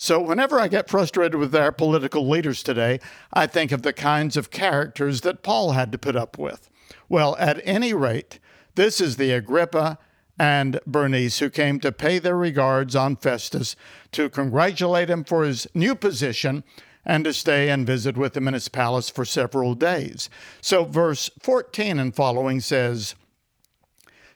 So, 0.00 0.20
whenever 0.20 0.60
I 0.60 0.68
get 0.68 0.88
frustrated 0.88 1.34
with 1.34 1.54
our 1.56 1.72
political 1.72 2.28
leaders 2.28 2.62
today, 2.62 3.00
I 3.32 3.48
think 3.48 3.72
of 3.72 3.82
the 3.82 3.92
kinds 3.92 4.36
of 4.36 4.50
characters 4.50 5.22
that 5.22 5.42
Paul 5.42 5.72
had 5.72 5.90
to 5.90 5.98
put 5.98 6.14
up 6.14 6.38
with. 6.38 6.70
Well, 7.08 7.36
at 7.38 7.60
any 7.64 7.92
rate, 7.92 8.38
this 8.76 9.00
is 9.00 9.16
the 9.16 9.32
Agrippa 9.32 9.98
and 10.38 10.78
Bernice 10.86 11.40
who 11.40 11.50
came 11.50 11.80
to 11.80 11.90
pay 11.90 12.20
their 12.20 12.36
regards 12.36 12.94
on 12.94 13.16
Festus, 13.16 13.74
to 14.12 14.28
congratulate 14.28 15.10
him 15.10 15.24
for 15.24 15.42
his 15.42 15.66
new 15.74 15.96
position, 15.96 16.62
and 17.04 17.24
to 17.24 17.32
stay 17.32 17.68
and 17.68 17.86
visit 17.86 18.16
with 18.16 18.36
him 18.36 18.46
in 18.46 18.54
his 18.54 18.68
palace 18.68 19.10
for 19.10 19.24
several 19.24 19.74
days. 19.74 20.30
So, 20.60 20.84
verse 20.84 21.28
14 21.40 21.98
and 21.98 22.14
following 22.14 22.60
says, 22.60 23.16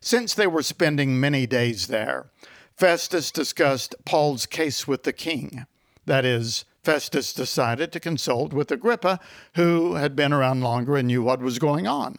Since 0.04 0.34
they 0.34 0.48
were 0.48 0.64
spending 0.64 1.20
many 1.20 1.46
days 1.46 1.86
there, 1.86 2.26
Festus 2.76 3.30
discussed 3.30 3.94
Paul's 4.04 4.46
case 4.46 4.88
with 4.88 5.04
the 5.04 5.12
king. 5.12 5.64
That 6.06 6.24
is, 6.24 6.64
Festus 6.82 7.32
decided 7.32 7.92
to 7.92 8.00
consult 8.00 8.52
with 8.52 8.72
Agrippa, 8.72 9.20
who 9.54 9.94
had 9.94 10.16
been 10.16 10.32
around 10.32 10.62
longer 10.62 10.96
and 10.96 11.06
knew 11.06 11.22
what 11.22 11.40
was 11.40 11.60
going 11.60 11.86
on. 11.86 12.18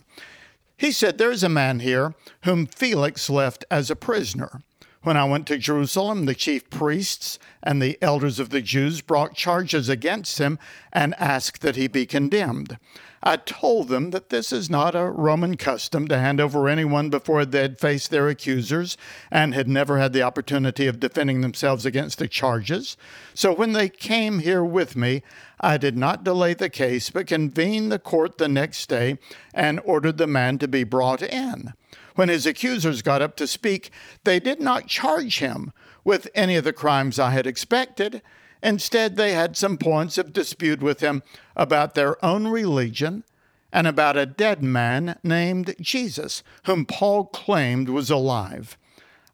He 0.77 0.93
said, 0.93 1.17
There 1.17 1.29
is 1.29 1.43
a 1.43 1.49
man 1.49 1.81
here 1.81 2.15
whom 2.45 2.67
Felix 2.67 3.29
left 3.29 3.65
as 3.69 3.91
a 3.91 3.97
prisoner. 3.97 4.61
When 5.03 5.17
I 5.17 5.25
went 5.25 5.47
to 5.47 5.57
Jerusalem, 5.57 6.27
the 6.27 6.33
chief 6.33 6.69
priests 6.69 7.37
and 7.61 7.81
the 7.81 7.97
elders 8.01 8.39
of 8.39 8.51
the 8.51 8.61
Jews 8.61 9.01
brought 9.01 9.35
charges 9.35 9.89
against 9.89 10.37
him 10.37 10.57
and 10.93 11.13
asked 11.19 11.61
that 11.61 11.75
he 11.75 11.89
be 11.89 12.05
condemned. 12.05 12.77
I 13.21 13.35
told 13.35 13.89
them 13.89 14.11
that 14.11 14.29
this 14.29 14.53
is 14.53 14.69
not 14.69 14.95
a 14.95 15.11
Roman 15.11 15.57
custom 15.57 16.07
to 16.07 16.17
hand 16.17 16.39
over 16.39 16.69
anyone 16.69 17.09
before 17.09 17.43
they 17.43 17.61
had 17.61 17.81
faced 17.81 18.11
their 18.11 18.29
accusers 18.29 18.95
and 19.29 19.53
had 19.53 19.67
never 19.67 19.99
had 19.99 20.13
the 20.13 20.21
opportunity 20.21 20.87
of 20.87 21.01
defending 21.01 21.41
themselves 21.41 21.85
against 21.85 22.17
the 22.17 22.29
charges. 22.29 22.95
So 23.33 23.53
when 23.53 23.73
they 23.73 23.89
came 23.89 24.39
here 24.39 24.63
with 24.63 24.95
me, 24.95 25.21
I 25.59 25.75
did 25.75 25.97
not 25.97 26.23
delay 26.23 26.53
the 26.53 26.69
case, 26.69 27.09
but 27.09 27.27
convened 27.27 27.91
the 27.91 27.99
court 27.99 28.37
the 28.37 28.47
next 28.47 28.87
day 28.87 29.17
and 29.53 29.81
ordered 29.83 30.17
the 30.17 30.27
man 30.27 30.59
to 30.59 30.67
be 30.69 30.85
brought 30.85 31.21
in. 31.21 31.73
When 32.15 32.29
his 32.29 32.45
accusers 32.45 33.01
got 33.01 33.21
up 33.21 33.35
to 33.37 33.47
speak, 33.47 33.91
they 34.23 34.39
did 34.39 34.61
not 34.61 34.87
charge 34.87 35.39
him 35.39 35.73
with 36.03 36.29
any 36.35 36.55
of 36.55 36.63
the 36.63 36.73
crimes 36.73 37.19
I 37.19 37.31
had 37.31 37.47
expected. 37.47 38.21
Instead, 38.61 39.15
they 39.15 39.33
had 39.33 39.57
some 39.57 39.77
points 39.77 40.17
of 40.17 40.33
dispute 40.33 40.81
with 40.81 41.01
him 41.01 41.23
about 41.55 41.95
their 41.95 42.23
own 42.23 42.47
religion 42.47 43.23
and 43.71 43.87
about 43.87 44.15
a 44.15 44.25
dead 44.25 44.61
man 44.61 45.17
named 45.23 45.75
Jesus, 45.81 46.43
whom 46.65 46.85
Paul 46.85 47.25
claimed 47.25 47.89
was 47.89 48.09
alive. 48.09 48.77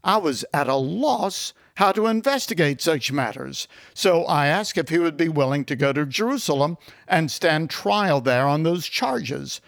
I 0.03 0.17
was 0.17 0.45
at 0.53 0.67
a 0.67 0.75
loss 0.75 1.53
how 1.75 1.91
to 1.91 2.07
investigate 2.07 2.81
such 2.81 3.11
matters, 3.11 3.67
so 3.93 4.23
I 4.25 4.47
asked 4.47 4.77
if 4.77 4.89
he 4.89 4.97
would 4.97 5.17
be 5.17 5.29
willing 5.29 5.65
to 5.65 5.75
go 5.75 5.91
to 5.93 6.05
Jerusalem 6.05 6.77
and 7.07 7.29
stand 7.29 7.69
trial 7.69 8.21
there 8.21 8.47
on 8.47 8.63
those 8.63 8.87
charges. 8.87 9.59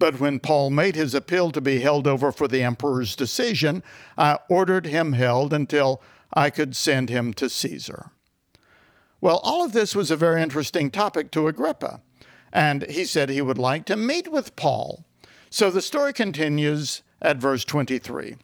But 0.00 0.18
when 0.18 0.40
Paul 0.40 0.70
made 0.70 0.96
his 0.96 1.14
appeal 1.14 1.50
to 1.52 1.60
be 1.60 1.80
held 1.80 2.08
over 2.08 2.32
for 2.32 2.48
the 2.48 2.62
emperor's 2.62 3.14
decision, 3.14 3.82
I 4.16 4.38
ordered 4.48 4.86
him 4.86 5.12
held 5.12 5.52
until 5.52 6.02
I 6.32 6.48
could 6.48 6.74
send 6.74 7.10
him 7.10 7.34
to 7.34 7.50
Caesar. 7.50 8.10
Well, 9.20 9.40
all 9.44 9.62
of 9.62 9.72
this 9.72 9.94
was 9.94 10.10
a 10.10 10.16
very 10.16 10.42
interesting 10.42 10.90
topic 10.90 11.30
to 11.32 11.48
Agrippa, 11.48 12.00
and 12.50 12.90
he 12.90 13.04
said 13.04 13.28
he 13.28 13.42
would 13.42 13.58
like 13.58 13.84
to 13.84 13.96
meet 13.96 14.32
with 14.32 14.56
Paul. 14.56 15.04
So 15.50 15.70
the 15.70 15.82
story 15.82 16.14
continues 16.14 17.02
at 17.20 17.36
verse 17.36 17.66
23. 17.66 18.36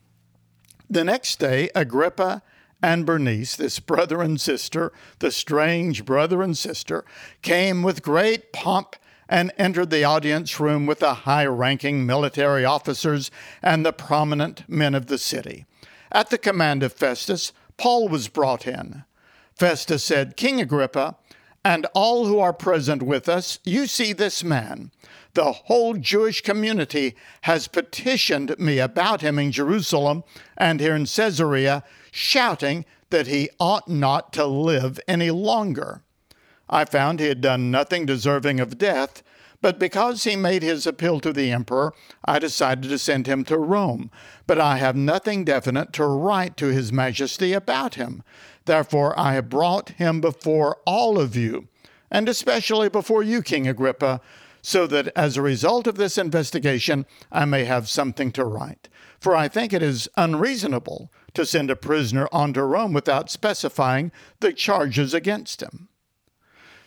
The 0.91 1.05
next 1.05 1.39
day, 1.39 1.71
Agrippa 1.75 2.43
and 2.83 3.07
Bernice, 3.07 3.57
this 3.57 3.81
brother 3.81 4.21
and 4.21 4.39
sister, 4.39 4.93
the 5.21 5.31
strange 5.31 6.05
brother 6.05 6.43
and 6.43 6.57
sister, 6.57 7.07
came 7.41 7.83
with 7.83 8.03
great 8.03 8.53
pomp 8.53 8.97
and 9.29 9.53
entered 9.59 9.91
the 9.91 10.05
audience 10.05 10.61
room 10.61 10.87
with 10.87 11.01
the 11.01 11.15
high 11.15 11.47
ranking 11.47 12.07
military 12.07 12.65
officers 12.65 13.31
and 13.63 13.85
the 13.85 13.93
prominent 13.93 14.69
men 14.69 14.95
of 14.95 15.07
the 15.07 15.19
city. 15.19 15.67
At 16.13 16.31
the 16.31 16.39
command 16.39 16.83
of 16.83 16.93
Festus, 16.93 17.53
Paul 17.77 18.09
was 18.09 18.29
brought 18.29 18.67
in. 18.67 19.05
Festus 19.55 20.05
said, 20.05 20.37
King 20.37 20.61
Agrippa, 20.61 21.17
and 21.65 21.87
all 21.95 22.27
who 22.27 22.39
are 22.39 22.53
present 22.53 23.03
with 23.03 23.29
us, 23.29 23.59
you 23.65 23.87
see 23.87 24.13
this 24.13 24.45
man. 24.45 24.93
The 25.35 25.53
whole 25.53 25.95
Jewish 25.95 26.41
community 26.41 27.17
has 27.43 27.69
petitioned 27.69 28.59
me 28.59 28.79
about 28.79 29.21
him 29.21 29.39
in 29.39 29.51
Jerusalem 29.51 30.23
and 30.57 30.79
here 30.81 30.95
in 30.95 31.07
Caesarea, 31.07 31.83
shouting 32.13 32.85
that 33.11 33.27
he 33.27 33.51
ought 33.59 33.89
not 33.89 34.33
to 34.35 34.47
live 34.47 35.01
any 35.09 35.31
longer. 35.31 36.03
I 36.69 36.85
found 36.85 37.21
he 37.21 37.27
had 37.27 37.41
done 37.41 37.71
nothing 37.71 38.07
deserving 38.07 38.61
of 38.61 38.79
death, 38.79 39.23
but 39.61 39.79
because 39.79 40.25
he 40.25 40.37
made 40.37 40.63
his 40.63 40.87
appeal 40.87 41.21
to 41.21 41.33
the 41.33 41.51
emperor, 41.51 41.95
I 42.25 42.39
decided 42.39 42.89
to 42.91 42.99
send 42.99 43.27
him 43.27 43.45
to 43.45 43.59
Rome. 43.59 44.11
But 44.47 44.61
I 44.61 44.77
have 44.79 44.97
nothing 44.97 45.45
definite 45.45 45.93
to 45.95 46.07
write 46.07 46.57
to 46.59 46.67
his 46.67 46.93
majesty 46.93 47.53
about 47.53 47.95
him. 47.95 48.23
Therefore, 48.65 49.19
I 49.19 49.35
have 49.35 49.49
brought 49.49 49.91
him 49.91 50.21
before 50.21 50.79
all 50.87 51.19
of 51.19 51.37
you, 51.37 51.69
and 52.11 52.29
especially 52.29 52.89
before 52.89 53.23
you, 53.23 53.43
King 53.43 53.67
Agrippa, 53.67 54.21
so 54.61 54.87
that 54.89 55.09
as 55.17 55.37
a 55.37 55.43
result 55.43 55.87
of 55.87 55.95
this 55.97 56.19
investigation, 56.19 57.07
I 57.31 57.45
may 57.45 57.65
have 57.65 57.89
something 57.89 58.33
to 58.33 58.45
write. 58.45 58.89
For 59.21 59.37
I 59.37 59.49
think 59.49 59.73
it 59.73 59.83
is 59.83 60.09
unreasonable 60.17 61.11
to 61.35 61.47
send 61.47 61.71
a 61.71 61.77
prisoner 61.77 62.29
on 62.33 62.53
to 62.55 62.65
Rome 62.65 62.93
without 62.93 63.31
specifying 63.31 64.11
the 64.41 64.53
charges 64.53 65.15
against 65.15 65.63
him. 65.63 65.89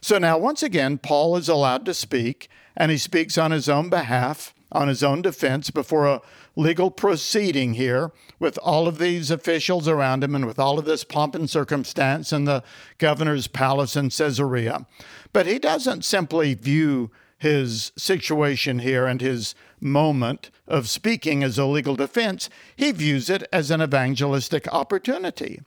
So 0.01 0.18
now, 0.18 0.38
once 0.38 0.63
again, 0.63 0.98
Paul 0.98 1.36
is 1.36 1.50
allowed 1.50 1.86
to 1.86 1.94
speak, 1.94 2.50
and 2.75 2.91
he 2.91 2.98
speaks 2.98 3.38
on 3.38 3.51
his 3.51 3.68
own 3.68 3.89
behalf, 3.89 4.53
on 4.72 4.88
his 4.88 5.03
own 5.03 5.22
defense, 5.22 5.70
before 5.72 6.06
a 6.06 6.22
legal 6.56 6.91
proceeding 6.91 7.74
here 7.74 8.12
with 8.39 8.58
all 8.60 8.88
of 8.88 8.98
these 8.98 9.32
officials 9.32 9.88
around 9.88 10.24
him 10.24 10.36
and 10.36 10.46
with 10.46 10.60
all 10.60 10.79
of 10.79 10.86
this 10.86 11.03
pomp 11.03 11.36
and 11.36 11.50
circumstance 11.50 12.32
in 12.32 12.46
the 12.46 12.63
governor's 12.98 13.48
palace 13.48 13.96
in 13.96 14.10
Caesarea. 14.10 14.86
But 15.34 15.46
he 15.46 15.60
doesn't 15.60 16.06
simply 16.06 16.53
view 16.53 17.12
his 17.38 17.94
situation 17.98 18.79
here 18.79 19.06
and 19.08 19.22
his 19.22 19.56
moment 19.79 20.51
of 20.68 20.89
speaking 20.89 21.41
as 21.44 21.58
a 21.58 21.65
legal 21.65 21.96
defense, 21.96 22.50
he 22.75 22.91
views 22.91 23.29
it 23.29 23.44
as 23.51 23.72
an 23.72 23.82
evangelistic 23.82 24.68
opportunity. 24.74 25.62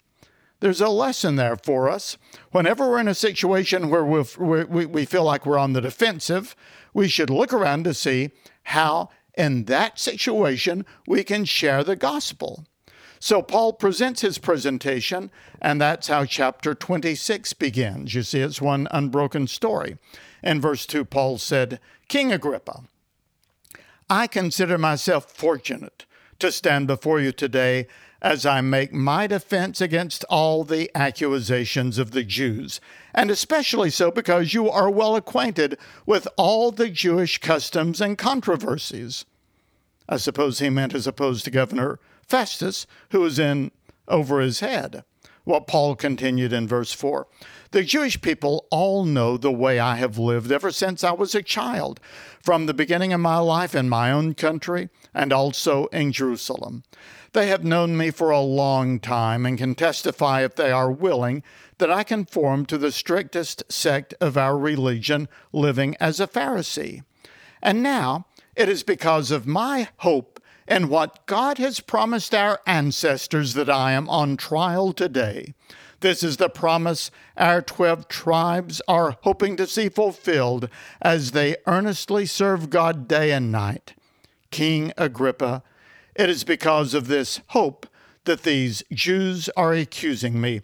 There's 0.63 0.81
a 0.81 0.89
lesson 0.89 1.35
there 1.35 1.57
for 1.57 1.91
us. 1.91 2.17
Whenever 2.53 2.89
we're 2.89 3.01
in 3.01 3.09
a 3.09 3.17
situation 3.17 3.91
where 3.91 4.05
we 4.05 4.87
we 4.87 5.05
feel 5.05 5.25
like 5.25 5.45
we're 5.45 5.59
on 5.59 5.73
the 5.73 5.81
defensive, 5.81 6.55
we 6.95 7.09
should 7.09 7.31
look 7.31 7.53
around 7.53 7.83
to 7.83 7.93
see 7.93 8.31
how 8.63 9.09
in 9.35 9.65
that 9.65 9.99
situation, 9.99 10.87
we 11.05 11.25
can 11.25 11.45
share 11.47 11.83
the 11.83 11.97
gospel. 11.97 12.65
So 13.19 13.43
Paul 13.43 13.73
presents 13.73 14.21
his 14.21 14.39
presentation, 14.39 15.33
and 15.61 15.81
that's 15.81 16.07
how 16.07 16.27
chapter 16.27 16.77
26 16.77 17.55
begins. 17.55 18.15
You 18.15 18.23
see, 18.23 18.41
it's 18.41 18.63
one 18.63 18.87
unbroken 18.93 19.49
story. 19.49 19.99
In 20.45 20.61
verse 20.61 20.87
2, 20.87 21.05
Paul 21.07 21.39
said, 21.39 21.81
King 22.07 22.31
Agrippa, 22.31 22.85
I 24.09 24.29
consider 24.29 24.79
myself 24.79 25.29
fortunate 25.29 26.05
to 26.39 26.53
stand 26.53 26.87
before 26.87 27.19
you 27.19 27.33
today 27.33 27.89
as 28.23 28.47
I 28.47 28.61
make 28.61 28.93
my 28.93 29.27
defense 29.27 29.81
against 29.81 30.25
all 30.31 30.63
the 30.63 30.91
accusations 30.95 31.99
of 31.99 32.13
the 32.13 32.23
Jews, 32.23 32.81
and 33.13 33.31
especially 33.31 33.91
so 33.91 34.13
because 34.13 34.55
you 34.55 34.71
are 34.71 34.89
well 34.89 35.17
acquainted 35.17 35.77
with 36.07 36.29
all 36.37 36.71
the 36.71 36.89
Jewish 36.89 37.39
customs 37.39 38.01
and 38.01 38.17
controversies. 38.17 39.27
I 40.09 40.19
suppose 40.19 40.61
he 40.61 40.71
meant 40.71 40.95
as 40.95 41.09
opposed 41.09 41.45
to 41.45 41.51
Governor 41.51 41.99
Festus, 42.27 42.87
who 43.11 43.21
was 43.21 43.41
in 43.41 43.73
over 44.07 44.41
his 44.41 44.61
head. 44.61 45.05
What 45.45 45.67
Paul 45.67 45.97
continued 45.97 46.53
in 46.53 46.69
verse 46.69 46.93
4 46.93 47.27
The 47.73 47.83
Jewish 47.83 48.21
people 48.21 48.67
all 48.71 49.05
know 49.05 49.37
the 49.37 49.51
way 49.51 49.81
I 49.81 49.97
have 49.97 50.17
lived 50.17 50.53
ever 50.53 50.71
since 50.71 51.03
I 51.03 51.13
was 51.13 51.35
a 51.35 51.43
child, 51.43 51.99
from 52.41 52.67
the 52.67 52.75
beginning 52.75 53.13
of 53.13 53.21
my 53.21 53.39
life 53.39 53.75
in 53.75 53.89
my 53.89 54.13
own 54.13 54.35
country 54.35 54.89
and 55.13 55.33
also 55.33 55.87
in 55.87 56.13
Jerusalem. 56.13 56.85
They 57.33 57.49
have 57.49 57.65
known 57.65 57.97
me 57.97 58.11
for 58.11 58.31
a 58.31 58.41
long 58.41 59.01
time 59.01 59.45
and 59.45 59.59
can 59.59 59.75
testify, 59.75 60.45
if 60.45 60.55
they 60.55 60.71
are 60.71 60.93
willing, 60.93 61.43
that 61.79 61.91
I 61.91 62.05
conform 62.05 62.67
to 62.67 62.79
the 62.79 62.93
strictest 62.93 63.65
sect 63.73 64.15
of 64.21 64.37
our 64.37 64.57
religion, 64.57 65.29
living 65.53 65.97
as 65.99 66.21
a 66.21 66.27
Pharisee. 66.29 67.03
And 67.61 67.83
now, 67.83 68.27
it 68.55 68.69
is 68.69 68.83
because 68.83 69.31
of 69.31 69.47
my 69.47 69.89
hope 69.99 70.32
in 70.73 70.89
what 70.89 71.27
God 71.27 71.59
has 71.59 71.81
promised 71.81 72.35
our 72.35 72.59
ancestors 72.67 73.53
that 73.53 73.69
I 73.69 73.93
am 73.93 74.09
on 74.09 74.39
trial 74.39 74.95
today. 74.95 75.53
This 76.01 76.23
is 76.23 76.39
the 76.39 76.49
promise 76.49 77.11
our 77.37 77.61
12 77.61 78.09
tribes 78.09 78.81
are 78.89 79.19
hoping 79.21 79.55
to 79.59 79.67
see 79.67 79.91
fulfilled 79.91 80.71
as 81.03 81.33
they 81.33 81.57
earnestly 81.67 82.25
serve 82.25 82.71
God 82.71 83.07
day 83.07 83.33
and 83.33 83.53
night. 83.53 83.93
King 84.51 84.95
Agrippa, 84.97 85.63
it 86.17 86.31
is 86.31 86.43
because 86.43 86.95
of 86.95 87.07
this 87.07 87.43
hope 87.49 87.87
that 88.25 88.43
these 88.43 88.83
Jews 88.91 89.51
are 89.55 89.75
accusing 89.75 90.41
me. 90.41 90.63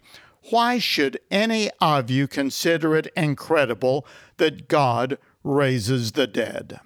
Why 0.49 0.79
should 0.79 1.19
any 1.29 1.69
of 1.79 2.09
you 2.09 2.27
consider 2.27 2.95
it 2.95 3.13
incredible 3.15 4.07
that 4.37 4.67
God 4.67 5.19
raises 5.43 6.13
the 6.13 6.25
dead? 6.25 6.79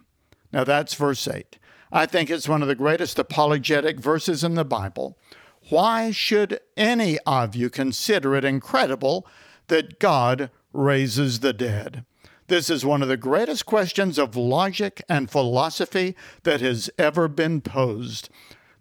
Now 0.51 0.65
that's 0.65 0.93
verse 0.93 1.25
8. 1.25 1.57
I 1.95 2.07
think 2.07 2.31
it's 2.31 2.49
one 2.49 2.63
of 2.63 2.67
the 2.67 2.73
greatest 2.73 3.19
apologetic 3.19 3.99
verses 3.99 4.43
in 4.43 4.55
the 4.55 4.65
Bible. 4.65 5.15
Why 5.69 6.09
should 6.09 6.59
any 6.75 7.19
of 7.19 7.55
you 7.55 7.69
consider 7.69 8.35
it 8.35 8.43
incredible 8.43 9.27
that 9.67 9.99
God 9.99 10.49
raises 10.73 11.41
the 11.41 11.53
dead? 11.53 12.03
This 12.47 12.71
is 12.71 12.83
one 12.83 13.03
of 13.03 13.09
the 13.09 13.15
greatest 13.15 13.67
questions 13.67 14.17
of 14.17 14.35
logic 14.35 15.03
and 15.07 15.29
philosophy 15.29 16.15
that 16.41 16.61
has 16.61 16.89
ever 16.97 17.27
been 17.27 17.61
posed. 17.61 18.27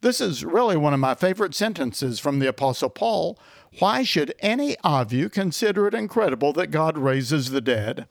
This 0.00 0.18
is 0.18 0.42
really 0.42 0.78
one 0.78 0.94
of 0.94 1.00
my 1.00 1.14
favorite 1.14 1.54
sentences 1.54 2.18
from 2.18 2.38
the 2.38 2.48
Apostle 2.48 2.88
Paul. 2.88 3.38
Why 3.78 4.04
should 4.04 4.34
any 4.40 4.74
of 4.82 5.12
you 5.12 5.28
consider 5.28 5.86
it 5.86 5.92
incredible 5.92 6.54
that 6.54 6.70
God 6.70 6.96
raises 6.96 7.50
the 7.50 7.60
dead? 7.60 8.08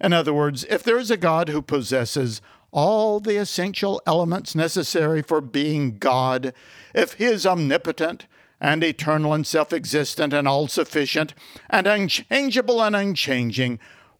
In 0.00 0.12
other 0.12 0.32
words, 0.32 0.64
if 0.70 0.82
there 0.82 0.98
is 0.98 1.10
a 1.10 1.16
God 1.16 1.48
who 1.48 1.60
possesses 1.60 2.40
all 2.70 3.20
the 3.20 3.36
essential 3.36 4.00
elements 4.06 4.54
necessary 4.54 5.22
for 5.22 5.40
being 5.40 5.98
God, 5.98 6.52
if 6.94 7.14
He 7.14 7.24
is 7.24 7.46
omnipotent 7.46 8.26
and 8.60 8.82
eternal 8.82 9.32
and 9.32 9.46
self 9.46 9.72
existent 9.72 10.32
and 10.32 10.46
all 10.46 10.68
sufficient 10.68 11.34
and 11.70 11.86
unchangeable 11.86 12.82
and 12.82 12.94
unchanging, 12.94 13.78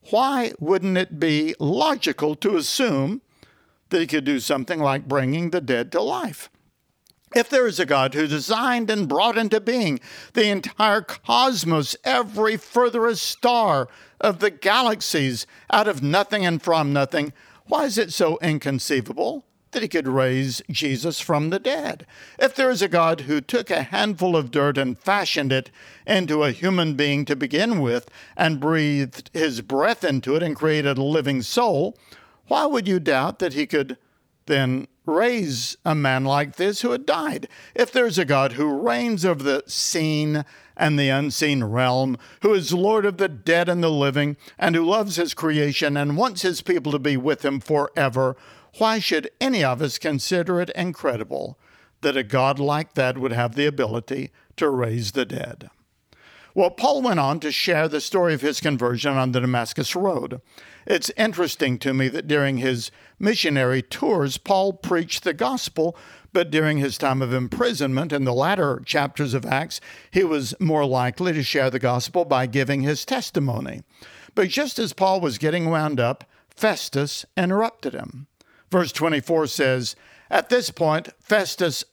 why 0.09 0.53
wouldn't 0.59 0.97
it 0.97 1.19
be 1.19 1.55
logical 1.59 2.35
to 2.35 2.57
assume 2.57 3.21
that 3.89 3.99
He 3.99 4.07
could 4.07 4.25
do 4.25 4.39
something 4.39 4.79
like 4.79 5.07
bringing 5.07 5.49
the 5.49 5.61
dead 5.61 5.91
to 5.91 6.01
life? 6.01 6.49
If 7.35 7.49
there 7.49 7.67
is 7.67 7.79
a 7.79 7.85
God 7.85 8.15
who 8.15 8.25
designed 8.25 8.89
and 8.89 9.07
brought 9.07 9.37
into 9.37 9.59
being 9.59 9.99
the 10.33 10.49
entire 10.49 11.01
cosmos, 11.01 11.95
every 12.03 12.57
furthest 12.57 13.21
star 13.21 13.87
of 14.19 14.39
the 14.39 14.49
galaxies 14.49 15.45
out 15.69 15.87
of 15.87 16.01
nothing 16.01 16.43
and 16.43 16.59
from 16.59 16.91
nothing, 16.91 17.31
why 17.69 17.85
is 17.85 17.99
it 17.99 18.11
so 18.11 18.39
inconceivable 18.41 19.45
that 19.71 19.83
he 19.83 19.87
could 19.87 20.07
raise 20.07 20.63
Jesus 20.71 21.19
from 21.19 21.51
the 21.51 21.59
dead? 21.59 22.07
If 22.39 22.55
there 22.55 22.71
is 22.71 22.81
a 22.81 22.87
God 22.87 23.21
who 23.21 23.41
took 23.41 23.69
a 23.69 23.83
handful 23.83 24.35
of 24.35 24.49
dirt 24.49 24.75
and 24.75 24.97
fashioned 24.97 25.51
it 25.51 25.69
into 26.07 26.43
a 26.43 26.51
human 26.51 26.95
being 26.95 27.25
to 27.25 27.35
begin 27.35 27.79
with 27.79 28.09
and 28.35 28.59
breathed 28.59 29.29
his 29.33 29.61
breath 29.61 30.03
into 30.03 30.35
it 30.35 30.41
and 30.41 30.55
created 30.55 30.97
a 30.97 31.03
living 31.03 31.43
soul, 31.43 31.95
why 32.47 32.65
would 32.65 32.87
you 32.87 32.99
doubt 32.99 33.37
that 33.37 33.53
he 33.53 33.67
could 33.67 33.99
then 34.47 34.87
raise 35.05 35.77
a 35.85 35.93
man 35.93 36.25
like 36.25 36.55
this 36.55 36.81
who 36.81 36.89
had 36.89 37.05
died? 37.05 37.47
If 37.75 37.91
there's 37.91 38.17
a 38.17 38.25
God 38.25 38.53
who 38.53 38.65
reigns 38.65 39.23
over 39.23 39.43
the 39.43 39.63
seen 39.67 40.43
and 40.79 40.97
the 40.97 41.09
unseen 41.09 41.63
realm, 41.63 42.17
who 42.41 42.53
is 42.53 42.73
Lord 42.73 43.05
of 43.05 43.17
the 43.17 43.27
dead 43.27 43.69
and 43.69 43.83
the 43.83 43.91
living, 43.91 44.37
and 44.57 44.75
who 44.75 44.83
loves 44.83 45.17
his 45.17 45.35
creation 45.35 45.97
and 45.97 46.17
wants 46.17 46.41
his 46.41 46.61
people 46.61 46.93
to 46.93 46.99
be 46.99 47.17
with 47.17 47.43
him 47.45 47.59
forever, 47.59 48.35
why 48.77 48.97
should 48.99 49.29
any 49.41 49.63
of 49.63 49.81
us 49.81 49.97
consider 49.97 50.61
it 50.61 50.69
incredible 50.71 51.59
that 52.01 52.15
a 52.15 52.23
God 52.23 52.59
like 52.59 52.93
that 52.93 53.17
would 53.17 53.33
have 53.33 53.55
the 53.55 53.65
ability 53.65 54.31
to 54.55 54.69
raise 54.69 55.11
the 55.11 55.25
dead? 55.25 55.69
Well, 56.55 56.71
Paul 56.71 57.01
went 57.01 57.19
on 57.19 57.39
to 57.41 57.51
share 57.51 57.87
the 57.87 58.01
story 58.01 58.33
of 58.33 58.41
his 58.41 58.59
conversion 58.59 59.15
on 59.15 59.31
the 59.31 59.39
Damascus 59.39 59.95
Road. 59.95 60.41
It's 60.85 61.11
interesting 61.15 61.77
to 61.79 61.93
me 61.93 62.07
that 62.09 62.27
during 62.27 62.57
his 62.57 62.89
missionary 63.19 63.81
tours, 63.81 64.37
Paul 64.37 64.73
preached 64.73 65.23
the 65.23 65.33
gospel, 65.33 65.95
but 66.33 66.51
during 66.51 66.77
his 66.77 66.97
time 66.97 67.21
of 67.21 67.33
imprisonment 67.33 68.11
in 68.11 68.23
the 68.23 68.33
latter 68.33 68.81
chapters 68.85 69.33
of 69.33 69.45
Acts, 69.45 69.81
he 70.11 70.23
was 70.23 70.53
more 70.59 70.85
likely 70.85 71.33
to 71.33 71.43
share 71.43 71.69
the 71.69 71.79
gospel 71.79 72.25
by 72.25 72.45
giving 72.45 72.81
his 72.81 73.05
testimony. 73.05 73.81
But 74.35 74.49
just 74.49 74.79
as 74.79 74.93
Paul 74.93 75.21
was 75.21 75.37
getting 75.37 75.69
wound 75.69 75.99
up, 75.99 76.23
Festus 76.49 77.25
interrupted 77.35 77.93
him. 77.93 78.27
Verse 78.71 78.91
24 78.91 79.47
says, 79.47 79.95
At 80.29 80.49
this 80.49 80.69
point, 80.71 81.09
Festus 81.19 81.83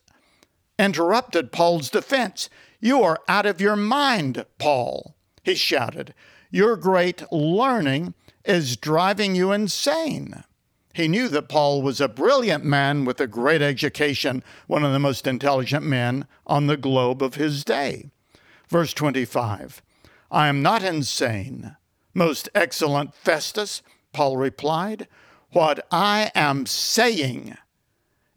interrupted 0.78 1.52
Paul's 1.52 1.90
defense. 1.90 2.50
You 2.80 3.02
are 3.02 3.20
out 3.28 3.46
of 3.46 3.60
your 3.60 3.76
mind, 3.76 4.44
Paul, 4.58 5.16
he 5.42 5.54
shouted. 5.54 6.14
Your 6.50 6.76
great 6.76 7.22
learning 7.32 8.14
is 8.44 8.76
driving 8.76 9.34
you 9.34 9.52
insane. 9.52 10.44
He 10.96 11.08
knew 11.08 11.28
that 11.28 11.50
Paul 11.50 11.82
was 11.82 12.00
a 12.00 12.08
brilliant 12.08 12.64
man 12.64 13.04
with 13.04 13.20
a 13.20 13.26
great 13.26 13.60
education, 13.60 14.42
one 14.66 14.82
of 14.82 14.94
the 14.94 14.98
most 14.98 15.26
intelligent 15.26 15.84
men 15.84 16.26
on 16.46 16.68
the 16.68 16.78
globe 16.78 17.22
of 17.22 17.34
his 17.34 17.66
day. 17.66 18.08
Verse 18.70 18.94
25 18.94 19.82
I 20.30 20.48
am 20.48 20.62
not 20.62 20.82
insane, 20.82 21.76
most 22.14 22.48
excellent 22.54 23.14
Festus, 23.14 23.82
Paul 24.14 24.38
replied. 24.38 25.06
What 25.50 25.86
I 25.90 26.32
am 26.34 26.64
saying 26.64 27.58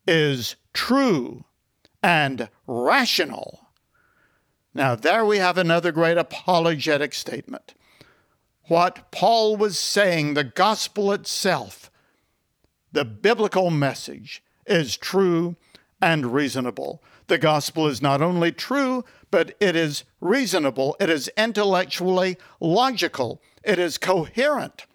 is 0.06 0.58
true 0.74 1.46
and 2.04 2.50
rational. 2.68 3.70
Now, 4.74 4.96
there 4.96 5.24
we 5.24 5.38
have 5.38 5.58
another 5.58 5.94
great 5.94 6.18
apologetic 6.18 7.14
statement. 7.14 7.74
What 8.64 9.14
Paul 9.14 9.56
was 9.56 9.80
saying, 9.80 10.34
the 10.34 10.44
gospel 10.44 11.14
itself, 11.14 11.89
the 12.92 13.06
biblical 13.06 13.70
message, 13.70 14.44
is 14.66 14.96
true 14.96 15.56
and 16.02 16.34
reasonable. 16.34 17.04
The 17.28 17.38
gospel 17.38 17.88
is 17.88 18.02
not 18.02 18.22
only 18.22 18.52
true, 18.52 19.04
but 19.32 19.56
it 19.60 19.76
is 19.76 20.04
reasonable, 20.22 20.96
it 21.00 21.10
is 21.10 21.30
intellectually 21.38 22.38
logical, 22.60 23.42
it 23.64 23.80
is 23.80 23.98
coherent. 23.98 24.86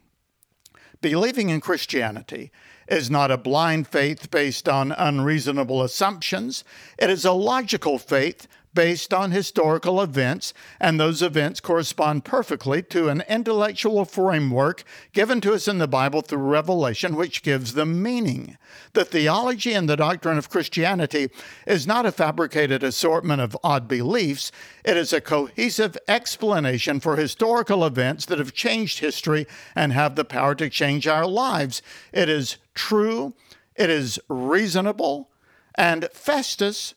Believing 1.01 1.51
in 1.51 1.61
Christianity 1.61 2.51
is 2.89 3.11
not 3.11 3.31
a 3.31 3.37
blind 3.37 3.87
faith 3.87 4.31
based 4.31 4.69
on 4.69 4.93
unreasonable 4.93 5.83
assumptions. 5.83 6.65
It 6.99 7.11
is 7.11 7.25
a 7.25 7.33
logical 7.33 7.99
faith 7.99 8.47
based 8.75 9.15
on 9.15 9.31
historical 9.31 10.01
events, 10.01 10.53
and 10.81 10.99
those 10.99 11.23
events 11.23 11.61
correspond 11.61 12.25
perfectly 12.25 12.83
to 12.83 13.09
an 13.09 13.23
intellectual 13.29 14.05
framework 14.05 14.85
given 15.13 15.41
to 15.41 15.55
us 15.55 15.69
in 15.69 15.79
the 15.79 15.89
Bible 15.89 16.21
through 16.21 16.39
revelation, 16.39 17.17
which 17.17 17.43
gives 17.43 17.75
them 17.75 18.03
meaning. 18.03 18.59
The 18.93 19.05
theology 19.05 19.73
and 19.73 19.89
the 19.89 19.97
doctrine 19.97 20.39
of 20.39 20.51
Christianity 20.51 21.31
is 21.67 21.87
not 21.87 22.07
a 22.07 22.13
fabricated 22.13 22.83
assortment 22.83 23.41
of 23.41 23.57
odd 23.63 23.89
beliefs, 23.89 24.51
it 24.85 24.97
is 24.97 25.13
a 25.13 25.21
cohesive 25.21 25.97
explanation 26.07 27.01
for 27.01 27.17
historical 27.17 27.85
events 27.85 28.27
that 28.27 28.39
have 28.39 28.53
changed 28.53 28.99
history 28.99 29.47
and 29.75 29.93
have 29.93 30.15
the 30.15 30.25
power 30.25 30.55
to 30.57 30.69
change 30.69 31.07
our 31.07 31.27
lives. 31.27 31.81
It 32.13 32.29
is 32.29 32.59
true, 32.75 33.35
it 33.77 33.91
is 33.91 34.19
reasonable, 34.29 35.31
and 35.75 36.09
Festus 36.13 36.95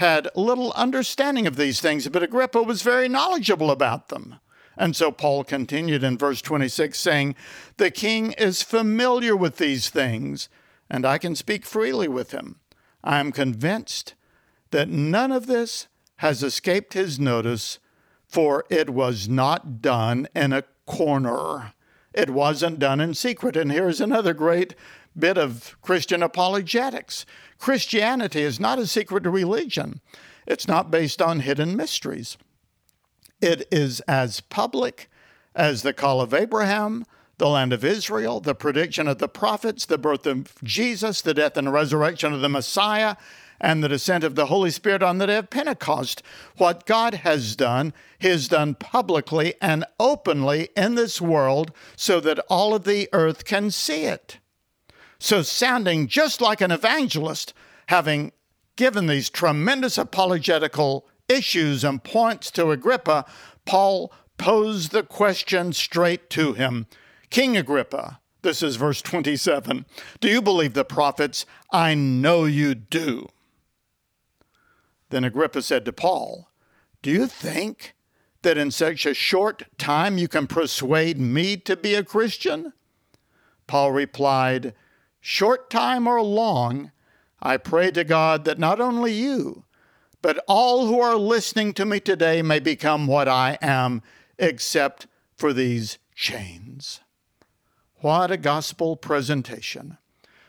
had 0.00 0.30
little 0.34 0.72
understanding 0.72 1.46
of 1.46 1.56
these 1.56 1.78
things, 1.78 2.08
but 2.08 2.22
Agrippa 2.22 2.62
was 2.62 2.80
very 2.80 3.06
knowledgeable 3.06 3.70
about 3.70 4.08
them. 4.08 4.36
And 4.74 4.96
so 4.96 5.12
Paul 5.12 5.44
continued 5.44 6.02
in 6.02 6.16
verse 6.16 6.40
26, 6.40 6.98
saying, 6.98 7.34
The 7.76 7.90
king 7.90 8.32
is 8.32 8.62
familiar 8.62 9.36
with 9.36 9.58
these 9.58 9.90
things, 9.90 10.48
and 10.88 11.04
I 11.04 11.18
can 11.18 11.36
speak 11.36 11.66
freely 11.66 12.08
with 12.08 12.30
him. 12.30 12.60
I 13.04 13.20
am 13.20 13.30
convinced 13.30 14.14
that 14.70 14.88
none 14.88 15.30
of 15.30 15.46
this 15.46 15.86
has 16.16 16.42
escaped 16.42 16.94
his 16.94 17.20
notice, 17.20 17.78
for 18.26 18.64
it 18.70 18.88
was 18.88 19.28
not 19.28 19.82
done 19.82 20.28
in 20.34 20.54
a 20.54 20.64
corner. 20.86 21.74
It 22.14 22.30
wasn't 22.30 22.78
done 22.78 23.00
in 23.00 23.12
secret. 23.12 23.54
And 23.54 23.70
here's 23.70 24.00
another 24.00 24.32
great 24.32 24.74
bit 25.18 25.36
of 25.36 25.76
Christian 25.82 26.22
apologetics. 26.22 27.26
Christianity 27.58 28.42
is 28.42 28.60
not 28.60 28.78
a 28.78 28.86
secret 28.86 29.26
religion, 29.26 30.00
it's 30.46 30.68
not 30.68 30.90
based 30.90 31.20
on 31.20 31.40
hidden 31.40 31.76
mysteries. 31.76 32.36
It 33.40 33.66
is 33.70 34.00
as 34.00 34.40
public 34.40 35.08
as 35.54 35.82
the 35.82 35.92
call 35.92 36.20
of 36.20 36.34
Abraham, 36.34 37.06
the 37.38 37.48
land 37.48 37.72
of 37.72 37.84
Israel, 37.84 38.40
the 38.40 38.54
prediction 38.54 39.08
of 39.08 39.18
the 39.18 39.28
prophets, 39.28 39.86
the 39.86 39.96
birth 39.96 40.26
of 40.26 40.54
Jesus, 40.62 41.22
the 41.22 41.34
death 41.34 41.56
and 41.56 41.72
resurrection 41.72 42.34
of 42.34 42.42
the 42.42 42.48
Messiah, 42.50 43.16
and 43.60 43.82
the 43.82 43.88
descent 43.88 44.24
of 44.24 44.34
the 44.34 44.46
Holy 44.46 44.70
Spirit 44.70 45.02
on 45.02 45.18
the 45.18 45.26
day 45.26 45.36
of 45.36 45.50
Pentecost. 45.50 46.22
What 46.56 46.86
God 46.86 47.14
has 47.14 47.56
done, 47.56 47.92
He 48.18 48.28
has 48.28 48.48
done 48.48 48.74
publicly 48.74 49.54
and 49.60 49.84
openly 49.98 50.68
in 50.76 50.94
this 50.94 51.20
world 51.20 51.72
so 51.96 52.20
that 52.20 52.38
all 52.48 52.74
of 52.74 52.84
the 52.84 53.08
earth 53.12 53.44
can 53.44 53.70
see 53.70 54.04
it. 54.04 54.38
So, 55.22 55.42
sounding 55.42 56.08
just 56.08 56.40
like 56.40 56.62
an 56.62 56.70
evangelist, 56.70 57.52
having 57.88 58.32
given 58.76 59.06
these 59.06 59.28
tremendous 59.28 59.98
apologetical 59.98 61.06
issues 61.28 61.84
and 61.84 62.02
points 62.02 62.50
to 62.52 62.70
Agrippa, 62.70 63.26
Paul 63.66 64.10
posed 64.38 64.92
the 64.92 65.02
question 65.02 65.74
straight 65.74 66.30
to 66.30 66.54
him 66.54 66.86
King 67.28 67.54
Agrippa, 67.54 68.18
this 68.40 68.62
is 68.62 68.76
verse 68.76 69.02
27, 69.02 69.84
do 70.20 70.28
you 70.28 70.40
believe 70.40 70.72
the 70.72 70.86
prophets? 70.86 71.44
I 71.70 71.94
know 71.94 72.46
you 72.46 72.74
do. 72.74 73.28
Then 75.10 75.24
Agrippa 75.24 75.60
said 75.60 75.84
to 75.84 75.92
Paul, 75.92 76.48
Do 77.02 77.10
you 77.10 77.26
think 77.26 77.94
that 78.40 78.56
in 78.56 78.70
such 78.70 79.04
a 79.04 79.12
short 79.12 79.64
time 79.76 80.16
you 80.16 80.28
can 80.28 80.46
persuade 80.46 81.20
me 81.20 81.58
to 81.58 81.76
be 81.76 81.94
a 81.94 82.02
Christian? 82.02 82.72
Paul 83.66 83.92
replied, 83.92 84.72
Short 85.20 85.68
time 85.70 86.06
or 86.06 86.22
long, 86.22 86.92
I 87.42 87.56
pray 87.56 87.90
to 87.92 88.04
God 88.04 88.44
that 88.44 88.58
not 88.58 88.80
only 88.80 89.12
you, 89.12 89.64
but 90.22 90.42
all 90.46 90.86
who 90.86 91.00
are 91.00 91.16
listening 91.16 91.72
to 91.74 91.84
me 91.84 92.00
today 92.00 92.42
may 92.42 92.58
become 92.58 93.06
what 93.06 93.28
I 93.28 93.58
am, 93.62 94.02
except 94.38 95.06
for 95.36 95.52
these 95.52 95.98
chains. 96.14 97.00
What 97.96 98.30
a 98.30 98.36
gospel 98.36 98.96
presentation. 98.96 99.98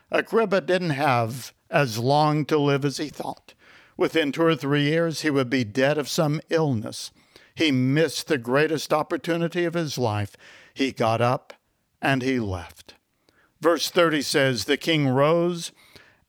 Agrippa 0.10 0.62
didn't 0.62 0.92
have 0.92 1.54
as 1.70 1.98
long 1.98 2.46
to 2.46 2.58
live 2.58 2.84
as 2.84 2.98
he 2.98 3.10
thought. 3.10 3.54
Within 3.98 4.32
two 4.32 4.44
or 4.44 4.56
three 4.56 4.84
years, 4.84 5.22
he 5.22 5.30
would 5.30 5.50
be 5.50 5.64
dead 5.64 5.98
of 5.98 6.10
some 6.10 6.42
illness. 6.50 7.12
He 7.56 7.72
missed 7.72 8.28
the 8.28 8.38
greatest 8.38 8.92
opportunity 8.94 9.64
of 9.66 9.74
his 9.74 9.98
life. 9.98 10.36
He 10.74 10.92
got 10.92 11.22
up 11.22 11.54
and 12.02 12.22
he 12.22 12.40
left. 12.40 12.96
Verse 13.62 13.89
30 13.89 14.21
says, 14.24 14.65
The 14.65 14.78
king 14.78 15.08
rose, 15.08 15.71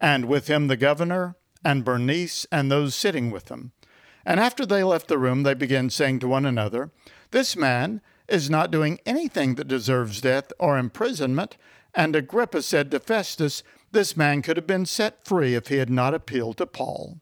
and 0.01 0.27
with 0.27 0.49
him 0.49 0.69
the 0.69 0.77
governor, 0.77 1.37
and 1.65 1.85
Bernice, 1.85 2.47
and 2.53 2.71
those 2.71 2.95
sitting 2.95 3.31
with 3.31 3.47
them. 3.47 3.73
And 4.25 4.39
after 4.39 4.67
they 4.67 4.85
left 4.85 5.09
the 5.09 5.19
room, 5.19 5.43
they 5.43 5.55
began 5.55 5.91
saying 5.91 6.21
to 6.21 6.29
one 6.29 6.47
another, 6.47 6.91
This 7.31 7.57
man 7.57 8.01
is 8.29 8.51
not 8.51 8.71
doing 8.71 9.01
anything 9.07 9.57
that 9.57 9.69
deserves 9.69 10.21
death 10.21 10.53
or 10.59 10.79
imprisonment. 10.79 11.57
And 11.95 12.15
Agrippa 12.15 12.63
said 12.63 12.91
to 12.91 13.01
Festus, 13.01 13.63
This 13.91 14.17
man 14.17 14.43
could 14.43 14.57
have 14.57 14.67
been 14.67 14.87
set 14.87 15.27
free 15.27 15.55
if 15.55 15.69
he 15.69 15.77
had 15.77 15.91
not 15.91 16.15
appealed 16.15 16.59
to 16.59 16.67
Paul. 16.67 17.19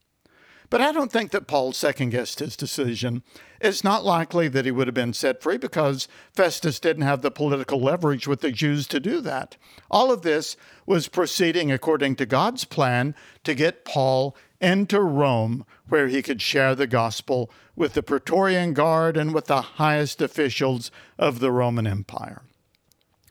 But 0.68 0.80
I 0.80 0.92
don't 0.92 1.10
think 1.10 1.32
that 1.32 1.48
Paul 1.48 1.72
second 1.72 2.10
guessed 2.10 2.38
his 2.38 2.56
decision. 2.56 3.22
It's 3.60 3.84
not 3.84 4.04
likely 4.04 4.48
that 4.48 4.64
he 4.64 4.70
would 4.70 4.86
have 4.86 4.94
been 4.94 5.12
set 5.12 5.42
free 5.42 5.58
because 5.58 6.08
Festus 6.32 6.80
didn't 6.80 7.02
have 7.02 7.20
the 7.20 7.30
political 7.30 7.80
leverage 7.80 8.26
with 8.26 8.40
the 8.40 8.50
Jews 8.50 8.86
to 8.88 8.98
do 8.98 9.20
that. 9.20 9.56
All 9.90 10.10
of 10.10 10.22
this 10.22 10.56
was 10.86 11.08
proceeding 11.08 11.70
according 11.70 12.16
to 12.16 12.26
God's 12.26 12.64
plan 12.64 13.14
to 13.44 13.54
get 13.54 13.84
Paul 13.84 14.34
into 14.60 15.00
Rome, 15.00 15.66
where 15.88 16.08
he 16.08 16.22
could 16.22 16.40
share 16.40 16.74
the 16.74 16.86
gospel 16.86 17.50
with 17.76 17.92
the 17.92 18.02
Praetorian 18.02 18.72
Guard 18.72 19.16
and 19.16 19.34
with 19.34 19.46
the 19.46 19.62
highest 19.62 20.22
officials 20.22 20.90
of 21.18 21.40
the 21.40 21.52
Roman 21.52 21.86
Empire. 21.86 22.42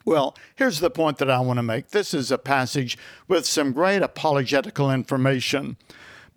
Well, 0.04 0.36
here's 0.54 0.80
the 0.80 0.90
point 0.90 1.18
that 1.18 1.30
I 1.30 1.40
want 1.40 1.58
to 1.58 1.62
make. 1.62 1.88
This 1.88 2.14
is 2.14 2.30
a 2.30 2.38
passage 2.38 2.96
with 3.28 3.46
some 3.46 3.72
great 3.72 4.02
apologetical 4.02 4.90
information. 4.90 5.76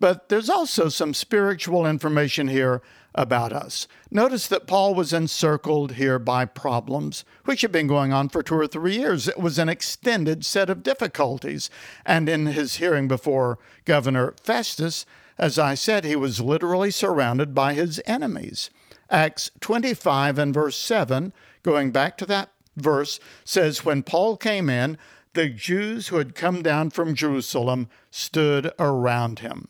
But 0.00 0.28
there's 0.28 0.50
also 0.50 0.88
some 0.88 1.14
spiritual 1.14 1.86
information 1.86 2.48
here 2.48 2.82
about 3.14 3.52
us. 3.52 3.86
Notice 4.10 4.48
that 4.48 4.66
Paul 4.66 4.94
was 4.94 5.12
encircled 5.12 5.92
here 5.92 6.18
by 6.18 6.44
problems, 6.44 7.24
which 7.44 7.62
had 7.62 7.72
been 7.72 7.86
going 7.86 8.12
on 8.12 8.28
for 8.28 8.42
two 8.42 8.56
or 8.56 8.66
three 8.66 8.96
years. 8.96 9.28
It 9.28 9.38
was 9.38 9.58
an 9.58 9.68
extended 9.68 10.44
set 10.44 10.68
of 10.68 10.82
difficulties. 10.82 11.70
And 12.04 12.28
in 12.28 12.46
his 12.46 12.76
hearing 12.76 13.06
before 13.06 13.58
Governor 13.84 14.34
Festus, 14.42 15.06
as 15.38 15.58
I 15.58 15.74
said, 15.74 16.04
he 16.04 16.16
was 16.16 16.40
literally 16.40 16.90
surrounded 16.90 17.54
by 17.54 17.74
his 17.74 18.00
enemies. 18.06 18.70
Acts 19.10 19.50
25 19.60 20.38
and 20.38 20.54
verse 20.54 20.76
7, 20.76 21.32
going 21.62 21.90
back 21.90 22.16
to 22.18 22.26
that 22.26 22.50
verse, 22.76 23.20
says, 23.44 23.84
When 23.84 24.02
Paul 24.02 24.36
came 24.36 24.68
in, 24.68 24.98
the 25.34 25.48
Jews 25.48 26.08
who 26.08 26.16
had 26.16 26.34
come 26.34 26.62
down 26.62 26.90
from 26.90 27.14
Jerusalem 27.14 27.88
stood 28.10 28.72
around 28.78 29.40
him. 29.40 29.68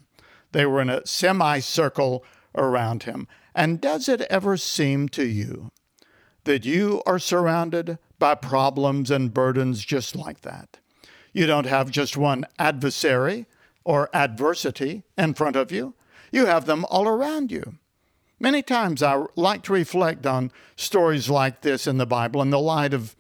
They 0.52 0.66
were 0.66 0.80
in 0.80 0.90
a 0.90 1.07
semicircle 1.07 2.24
around 2.54 3.04
him. 3.04 3.26
And 3.54 3.80
does 3.80 4.08
it 4.08 4.22
ever 4.22 4.56
seem 4.56 5.08
to 5.10 5.24
you 5.24 5.70
that 6.44 6.64
you 6.64 7.02
are 7.06 7.18
surrounded 7.18 7.98
by 8.18 8.34
problems 8.34 9.10
and 9.10 9.34
burdens 9.34 9.84
just 9.84 10.14
like 10.16 10.42
that? 10.42 10.78
You 11.32 11.46
don't 11.46 11.66
have 11.66 11.90
just 11.90 12.16
one 12.16 12.46
adversary 12.58 13.46
or 13.84 14.08
adversity 14.14 15.02
in 15.18 15.34
front 15.34 15.56
of 15.56 15.70
you, 15.70 15.94
you 16.32 16.46
have 16.46 16.64
them 16.64 16.84
all 16.86 17.06
around 17.06 17.52
you. 17.52 17.78
Many 18.40 18.62
times 18.62 19.02
I 19.02 19.24
like 19.36 19.62
to 19.64 19.72
reflect 19.72 20.26
on 20.26 20.50
stories 20.76 21.30
like 21.30 21.60
this 21.60 21.86
in 21.86 21.98
the 21.98 22.06
Bible 22.06 22.42
in 22.42 22.50
the 22.50 22.58
light 22.58 22.92
of 22.92 23.14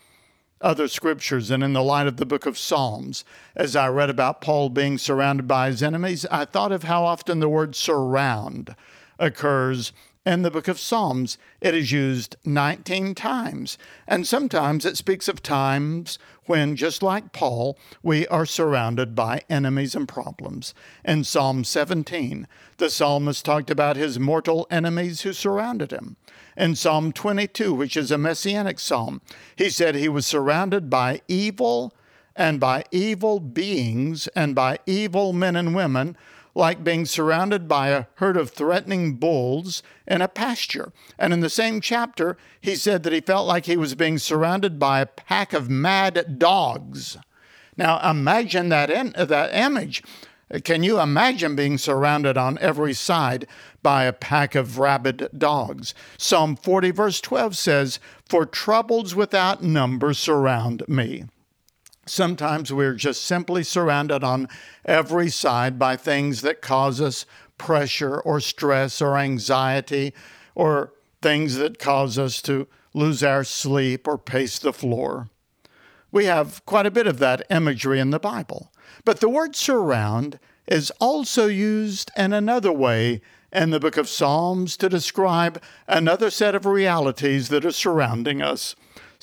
other 0.60 0.88
scriptures 0.88 1.50
and 1.50 1.62
in 1.62 1.74
the 1.74 1.82
light 1.82 2.06
of 2.06 2.16
the 2.16 2.26
book 2.26 2.46
of 2.46 2.58
Psalms. 2.58 3.24
As 3.54 3.76
I 3.76 3.88
read 3.88 4.10
about 4.10 4.40
Paul 4.40 4.70
being 4.70 4.98
surrounded 4.98 5.46
by 5.46 5.68
his 5.68 5.82
enemies, 5.82 6.26
I 6.30 6.44
thought 6.44 6.72
of 6.72 6.84
how 6.84 7.04
often 7.04 7.40
the 7.40 7.48
word 7.48 7.76
surround 7.76 8.74
occurs 9.18 9.92
in 10.26 10.42
the 10.42 10.50
book 10.50 10.68
of 10.68 10.78
Psalms. 10.78 11.36
It 11.60 11.74
is 11.74 11.92
used 11.92 12.36
19 12.44 13.14
times, 13.14 13.76
and 14.06 14.26
sometimes 14.26 14.84
it 14.84 14.96
speaks 14.96 15.28
of 15.28 15.42
times 15.42 16.18
when, 16.46 16.76
just 16.76 17.02
like 17.02 17.32
Paul, 17.32 17.78
we 18.02 18.26
are 18.28 18.46
surrounded 18.46 19.14
by 19.14 19.42
enemies 19.48 19.94
and 19.94 20.08
problems. 20.08 20.74
In 21.04 21.24
Psalm 21.24 21.64
17, 21.64 22.46
the 22.78 22.90
psalmist 22.90 23.44
talked 23.44 23.70
about 23.70 23.96
his 23.96 24.18
mortal 24.18 24.66
enemies 24.70 25.22
who 25.22 25.32
surrounded 25.32 25.90
him 25.90 26.16
in 26.56 26.74
Psalm 26.74 27.12
22, 27.12 27.74
which 27.74 27.96
is 27.96 28.10
a 28.10 28.18
messianic 28.18 28.78
psalm. 28.78 29.20
He 29.56 29.70
said 29.70 29.94
he 29.94 30.08
was 30.08 30.26
surrounded 30.26 30.88
by 30.88 31.20
evil 31.28 31.94
and 32.36 32.58
by 32.58 32.84
evil 32.90 33.40
beings 33.40 34.26
and 34.28 34.54
by 34.54 34.78
evil 34.86 35.32
men 35.32 35.56
and 35.56 35.74
women, 35.74 36.16
like 36.54 36.84
being 36.84 37.04
surrounded 37.04 37.66
by 37.66 37.88
a 37.88 38.06
herd 38.16 38.36
of 38.36 38.50
threatening 38.50 39.14
bulls 39.14 39.82
in 40.06 40.22
a 40.22 40.28
pasture. 40.28 40.92
And 41.18 41.32
in 41.32 41.40
the 41.40 41.50
same 41.50 41.80
chapter, 41.80 42.36
he 42.60 42.76
said 42.76 43.02
that 43.02 43.12
he 43.12 43.20
felt 43.20 43.46
like 43.46 43.66
he 43.66 43.76
was 43.76 43.94
being 43.94 44.18
surrounded 44.18 44.78
by 44.78 45.00
a 45.00 45.06
pack 45.06 45.52
of 45.52 45.68
mad 45.68 46.38
dogs. 46.38 47.16
Now 47.76 47.98
imagine 48.08 48.68
that, 48.68 48.90
in, 48.90 49.14
that 49.16 49.54
image. 49.54 50.02
Can 50.62 50.82
you 50.82 51.00
imagine 51.00 51.56
being 51.56 51.78
surrounded 51.78 52.36
on 52.36 52.58
every 52.60 52.92
side 52.92 53.46
by 53.82 54.04
a 54.04 54.12
pack 54.12 54.54
of 54.54 54.78
rabid 54.78 55.28
dogs? 55.36 55.94
Psalm 56.18 56.54
40, 56.54 56.90
verse 56.92 57.20
12 57.20 57.56
says, 57.56 57.98
For 58.28 58.46
troubles 58.46 59.14
without 59.14 59.62
number 59.62 60.12
surround 60.14 60.84
me. 60.86 61.24
Sometimes 62.06 62.72
we're 62.72 62.94
just 62.94 63.24
simply 63.24 63.62
surrounded 63.62 64.22
on 64.22 64.48
every 64.84 65.28
side 65.30 65.78
by 65.78 65.96
things 65.96 66.42
that 66.42 66.60
cause 66.60 67.00
us 67.00 67.24
pressure 67.56 68.18
or 68.20 68.40
stress 68.40 69.00
or 69.00 69.16
anxiety 69.16 70.12
or 70.54 70.92
things 71.22 71.56
that 71.56 71.78
cause 71.78 72.18
us 72.18 72.42
to 72.42 72.68
lose 72.92 73.22
our 73.22 73.44
sleep 73.44 74.06
or 74.06 74.18
pace 74.18 74.58
the 74.58 74.72
floor. 74.72 75.28
We 76.12 76.26
have 76.26 76.64
quite 76.66 76.86
a 76.86 76.90
bit 76.90 77.06
of 77.06 77.18
that 77.18 77.42
imagery 77.50 77.98
in 77.98 78.10
the 78.10 78.20
Bible. 78.20 78.70
But 79.04 79.20
the 79.20 79.28
word 79.28 79.56
surround 79.56 80.38
is 80.66 80.92
also 81.00 81.46
used 81.46 82.10
in 82.16 82.32
another 82.32 82.72
way 82.72 83.20
in 83.52 83.70
the 83.70 83.80
book 83.80 83.96
of 83.96 84.08
Psalms 84.08 84.76
to 84.76 84.88
describe 84.88 85.62
another 85.86 86.30
set 86.30 86.54
of 86.54 86.66
realities 86.66 87.48
that 87.48 87.64
are 87.64 87.72
surrounding 87.72 88.42
us. 88.42 88.74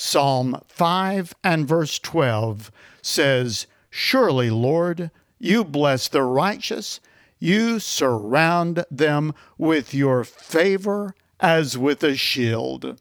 Psalm 0.04 0.60
5 0.68 1.36
and 1.44 1.68
verse 1.68 2.00
12 2.00 2.72
says, 3.04 3.68
Surely, 3.92 4.50
Lord, 4.50 5.12
you 5.38 5.64
bless 5.64 6.08
the 6.08 6.24
righteous, 6.24 7.00
you 7.38 7.80
surround 7.80 8.84
them 8.90 9.36
with 9.60 9.94
your 9.94 10.24
favor 10.24 11.14
as 11.40 11.78
with 11.78 12.04
a 12.04 12.16
shield. 12.16 13.00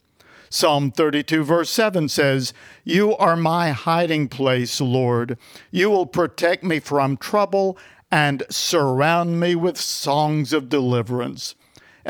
Psalm 0.51 0.91
32, 0.91 1.43
verse 1.43 1.71
7 1.71 2.07
says, 2.11 2.53
You 2.85 3.17
are 3.17 3.35
my 3.35 3.71
hiding 3.71 4.29
place, 4.29 4.79
Lord. 4.79 5.39
You 5.71 5.89
will 5.89 6.07
protect 6.07 6.63
me 6.63 6.81
from 6.81 7.17
trouble 7.17 7.79
and 8.11 8.43
surround 8.51 9.41
me 9.41 9.55
with 9.55 9.81
songs 9.81 10.53
of 10.53 10.69
deliverance. 10.69 11.55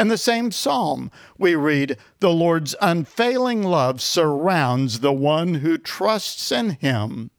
In 0.00 0.08
the 0.08 0.16
same 0.16 0.50
psalm, 0.50 1.10
we 1.36 1.54
read, 1.54 1.98
The 2.20 2.30
Lord's 2.30 2.74
unfailing 2.80 3.62
love 3.62 4.00
surrounds 4.00 5.00
the 5.00 5.12
one 5.12 5.56
who 5.56 5.76
trusts 5.76 6.50
in 6.50 6.70
him. 6.70 7.30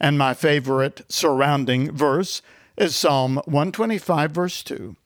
And 0.00 0.16
my 0.16 0.32
favorite 0.32 1.02
surrounding 1.10 1.92
verse 1.92 2.40
is 2.74 2.96
Psalm 2.96 3.36
125, 3.44 4.30
verse 4.30 4.62
2. 4.62 4.96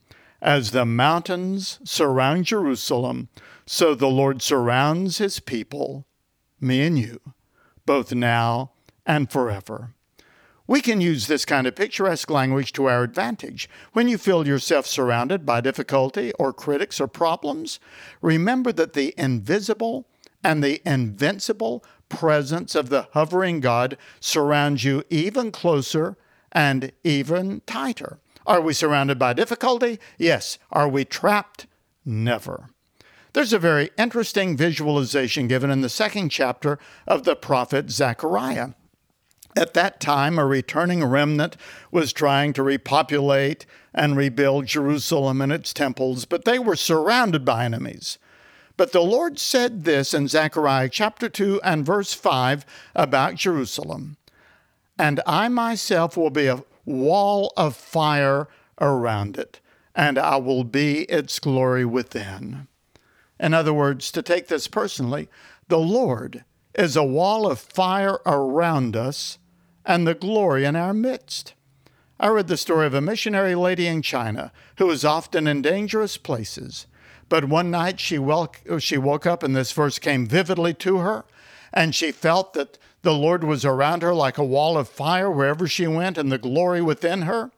As 0.40 0.70
the 0.70 0.84
mountains 0.84 1.80
surround 1.82 2.44
Jerusalem, 2.44 3.28
so 3.66 3.96
the 3.96 4.06
Lord 4.06 4.40
surrounds 4.40 5.18
his 5.18 5.40
people, 5.40 6.06
me 6.60 6.82
and 6.82 6.96
you, 6.96 7.20
both 7.86 8.14
now 8.14 8.70
and 9.04 9.28
forever. 9.28 9.94
We 10.66 10.80
can 10.80 11.02
use 11.02 11.26
this 11.26 11.44
kind 11.44 11.66
of 11.66 11.76
picturesque 11.76 12.30
language 12.30 12.72
to 12.72 12.86
our 12.86 13.02
advantage. 13.02 13.68
When 13.92 14.08
you 14.08 14.16
feel 14.16 14.46
yourself 14.46 14.86
surrounded 14.86 15.44
by 15.44 15.60
difficulty 15.60 16.32
or 16.38 16.54
critics 16.54 17.00
or 17.00 17.06
problems, 17.06 17.78
remember 18.22 18.72
that 18.72 18.94
the 18.94 19.12
invisible 19.18 20.06
and 20.42 20.64
the 20.64 20.80
invincible 20.86 21.84
presence 22.08 22.74
of 22.74 22.88
the 22.88 23.08
hovering 23.12 23.60
God 23.60 23.98
surrounds 24.20 24.84
you 24.84 25.04
even 25.10 25.52
closer 25.52 26.16
and 26.50 26.92
even 27.02 27.60
tighter. 27.66 28.18
Are 28.46 28.60
we 28.60 28.72
surrounded 28.72 29.18
by 29.18 29.34
difficulty? 29.34 29.98
Yes. 30.16 30.58
Are 30.70 30.88
we 30.88 31.04
trapped? 31.04 31.66
Never. 32.06 32.70
There's 33.34 33.52
a 33.52 33.58
very 33.58 33.90
interesting 33.98 34.56
visualization 34.56 35.48
given 35.48 35.70
in 35.70 35.82
the 35.82 35.88
second 35.88 36.30
chapter 36.30 36.78
of 37.06 37.24
the 37.24 37.36
prophet 37.36 37.90
Zechariah. 37.90 38.70
At 39.56 39.74
that 39.74 40.00
time, 40.00 40.36
a 40.36 40.44
returning 40.44 41.04
remnant 41.04 41.56
was 41.92 42.12
trying 42.12 42.52
to 42.54 42.62
repopulate 42.62 43.66
and 43.94 44.16
rebuild 44.16 44.66
Jerusalem 44.66 45.40
and 45.40 45.52
its 45.52 45.72
temples, 45.72 46.24
but 46.24 46.44
they 46.44 46.58
were 46.58 46.74
surrounded 46.74 47.44
by 47.44 47.64
enemies. 47.64 48.18
But 48.76 48.90
the 48.90 49.02
Lord 49.02 49.38
said 49.38 49.84
this 49.84 50.12
in 50.12 50.26
Zechariah 50.26 50.88
chapter 50.88 51.28
2 51.28 51.60
and 51.62 51.86
verse 51.86 52.12
5 52.12 52.66
about 52.96 53.36
Jerusalem 53.36 54.16
And 54.98 55.20
I 55.24 55.46
myself 55.48 56.16
will 56.16 56.30
be 56.30 56.48
a 56.48 56.64
wall 56.84 57.52
of 57.56 57.76
fire 57.76 58.48
around 58.80 59.38
it, 59.38 59.60
and 59.94 60.18
I 60.18 60.36
will 60.36 60.64
be 60.64 61.02
its 61.02 61.38
glory 61.38 61.84
within. 61.84 62.66
In 63.38 63.54
other 63.54 63.72
words, 63.72 64.10
to 64.10 64.22
take 64.22 64.48
this 64.48 64.66
personally, 64.66 65.28
the 65.68 65.78
Lord 65.78 66.44
is 66.74 66.96
a 66.96 67.04
wall 67.04 67.48
of 67.48 67.60
fire 67.60 68.18
around 68.26 68.96
us 68.96 69.38
and 69.84 70.06
the 70.06 70.14
glory 70.14 70.64
in 70.64 70.76
our 70.76 70.94
midst. 70.94 71.54
I 72.18 72.28
read 72.28 72.48
the 72.48 72.56
story 72.56 72.86
of 72.86 72.94
a 72.94 73.00
missionary 73.00 73.54
lady 73.54 73.86
in 73.86 74.00
China 74.02 74.52
who 74.78 74.86
was 74.86 75.04
often 75.04 75.46
in 75.46 75.62
dangerous 75.62 76.16
places. 76.16 76.86
But 77.28 77.46
one 77.46 77.70
night 77.70 78.00
she, 78.00 78.18
woke, 78.18 78.60
she 78.78 78.98
woke 78.98 79.26
up 79.26 79.42
and 79.42 79.56
this 79.56 79.72
verse 79.72 79.98
came 79.98 80.26
vividly 80.26 80.74
to 80.74 80.98
her, 80.98 81.24
and 81.72 81.94
she 81.94 82.12
felt 82.12 82.54
that 82.54 82.78
the 83.02 83.14
Lord 83.14 83.44
was 83.44 83.64
around 83.64 84.02
her 84.02 84.14
like 84.14 84.38
a 84.38 84.44
wall 84.44 84.78
of 84.78 84.88
fire 84.88 85.30
wherever 85.30 85.66
she 85.66 85.86
went 85.86 86.16
and 86.16 86.30
the 86.30 86.38
glory 86.38 86.80
within 86.80 87.22
her. 87.22 87.50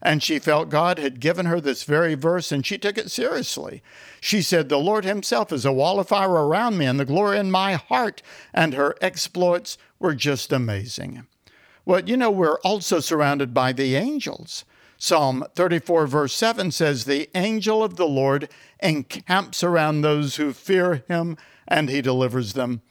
And 0.00 0.22
she 0.22 0.38
felt 0.40 0.68
God 0.68 0.98
had 0.98 1.20
given 1.20 1.46
her 1.46 1.60
this 1.60 1.84
very 1.84 2.14
verse 2.14 2.50
and 2.50 2.66
she 2.66 2.76
took 2.76 2.98
it 2.98 3.10
seriously. 3.10 3.82
She 4.20 4.42
said, 4.42 4.68
The 4.68 4.78
Lord 4.78 5.04
Himself 5.04 5.52
is 5.52 5.64
a 5.64 5.72
wall 5.72 6.00
of 6.00 6.08
fire 6.08 6.30
around 6.30 6.76
me 6.76 6.86
and 6.86 6.98
the 6.98 7.04
glory 7.04 7.38
in 7.38 7.52
my 7.52 7.74
heart. 7.74 8.20
And 8.52 8.74
her 8.74 8.96
exploits 9.00 9.78
were 10.00 10.14
just 10.14 10.52
amazing. 10.52 11.26
Well, 11.84 12.08
you 12.08 12.16
know, 12.16 12.30
we're 12.30 12.60
also 12.60 13.00
surrounded 13.00 13.52
by 13.52 13.72
the 13.72 13.96
angels. 13.96 14.64
Psalm 14.96 15.44
34, 15.56 16.06
verse 16.06 16.32
7 16.32 16.70
says, 16.70 17.04
The 17.04 17.28
angel 17.34 17.82
of 17.82 17.96
the 17.96 18.06
Lord 18.06 18.48
encamps 18.80 19.64
around 19.64 20.02
those 20.02 20.36
who 20.36 20.52
fear 20.52 21.02
him, 21.08 21.36
and 21.66 21.88
he 21.88 22.00
delivers 22.00 22.52
them. 22.52 22.82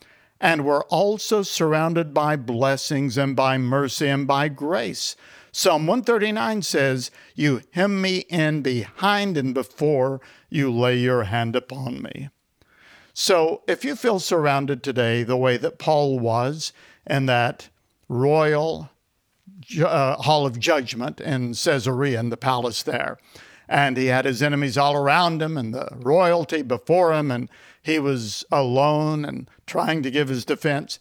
And 0.42 0.66
we're 0.66 0.84
also 0.86 1.42
surrounded 1.42 2.14
by 2.14 2.36
blessings 2.36 3.18
and 3.18 3.34
by 3.36 3.58
mercy 3.58 4.10
and 4.10 4.28
by 4.28 4.50
grace. 4.50 5.16
Psalm 5.54 5.88
139 5.88 6.62
says, 6.62 7.12
You 7.36 7.62
hem 7.72 8.02
me 8.02 8.20
in 8.30 8.62
behind 8.62 9.38
and 9.38 9.54
before 9.54 10.20
you 10.50 10.70
lay 10.70 10.98
your 10.98 11.26
hand 11.26 11.56
upon 11.56 12.02
me. 12.02 12.30
So 13.14 13.62
if 13.68 13.86
you 13.86 13.96
feel 13.96 14.20
surrounded 14.20 14.84
today 14.84 15.24
the 15.24 15.38
way 15.38 15.58
that 15.58 15.80
Paul 15.80 16.20
was, 16.20 16.74
and 17.06 17.28
that 17.30 17.70
royal 18.12 18.90
uh, 19.84 20.16
hall 20.18 20.46
of 20.46 20.60
judgment 20.60 21.22
in 21.22 21.54
Caesarea 21.54 22.20
in 22.20 22.30
the 22.30 22.38
palace 22.38 22.84
there. 22.84 23.18
And 23.70 23.96
he 23.96 24.08
had 24.08 24.26
his 24.26 24.44
enemies 24.44 24.78
all 24.78 24.96
around 24.96 25.42
him 25.42 25.58
and 25.58 25.74
the 25.74 25.88
royalty 25.96 26.62
before 26.62 27.14
him, 27.14 27.32
and 27.32 27.50
he 27.82 28.00
was 28.00 28.44
alone 28.52 29.24
and 29.24 29.50
trying 29.66 30.04
to 30.04 30.12
give 30.12 30.28
his 30.28 30.44
defense. 30.44 31.00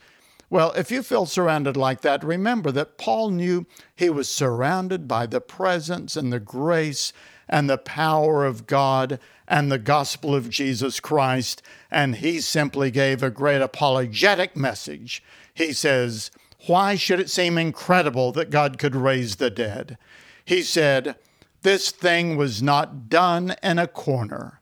Well, 0.48 0.70
if 0.72 0.90
you 0.92 1.02
feel 1.02 1.26
surrounded 1.26 1.76
like 1.76 2.02
that, 2.02 2.22
remember 2.22 2.70
that 2.72 2.96
Paul 2.96 3.30
knew 3.30 3.66
he 3.94 4.08
was 4.08 4.28
surrounded 4.28 5.08
by 5.08 5.26
the 5.26 5.40
presence 5.40 6.16
and 6.16 6.32
the 6.32 6.40
grace 6.40 7.12
and 7.48 7.68
the 7.68 7.78
power 7.78 8.44
of 8.44 8.68
God 8.68 9.18
and 9.48 9.70
the 9.70 9.78
gospel 9.78 10.32
of 10.32 10.48
Jesus 10.48 11.00
Christ, 11.00 11.60
and 11.90 12.16
he 12.16 12.40
simply 12.40 12.92
gave 12.92 13.20
a 13.20 13.30
great 13.30 13.60
apologetic 13.60 14.54
message. 14.56 15.24
He 15.54 15.72
says, 15.72 16.30
why 16.66 16.94
should 16.94 17.20
it 17.20 17.30
seem 17.30 17.56
incredible 17.56 18.32
that 18.32 18.50
God 18.50 18.78
could 18.78 18.94
raise 18.94 19.36
the 19.36 19.50
dead? 19.50 19.96
He 20.44 20.62
said, 20.62 21.16
This 21.62 21.90
thing 21.90 22.36
was 22.36 22.62
not 22.62 23.08
done 23.08 23.54
in 23.62 23.78
a 23.78 23.86
corner. 23.86 24.60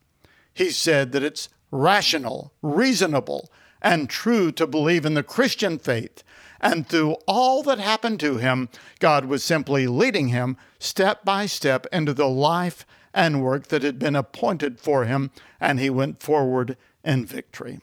He 0.53 0.69
said 0.69 1.11
that 1.11 1.23
it's 1.23 1.49
rational, 1.71 2.53
reasonable, 2.61 3.51
and 3.81 4.09
true 4.09 4.51
to 4.53 4.65
believe 4.65 5.05
in 5.05 5.13
the 5.13 5.23
Christian 5.23 5.77
faith. 5.77 6.23
And 6.61 6.87
through 6.87 7.17
all 7.27 7.63
that 7.63 7.79
happened 7.79 8.19
to 8.21 8.37
him, 8.37 8.69
God 8.99 9.25
was 9.25 9.43
simply 9.43 9.87
leading 9.87 10.29
him 10.29 10.57
step 10.79 11.23
by 11.25 11.45
step 11.45 11.85
into 11.91 12.13
the 12.13 12.27
life 12.27 12.85
and 13.13 13.43
work 13.43 13.67
that 13.67 13.83
had 13.83 13.99
been 13.99 14.15
appointed 14.15 14.79
for 14.79 15.05
him, 15.05 15.31
and 15.59 15.79
he 15.79 15.89
went 15.89 16.21
forward 16.21 16.77
in 17.03 17.25
victory 17.25 17.79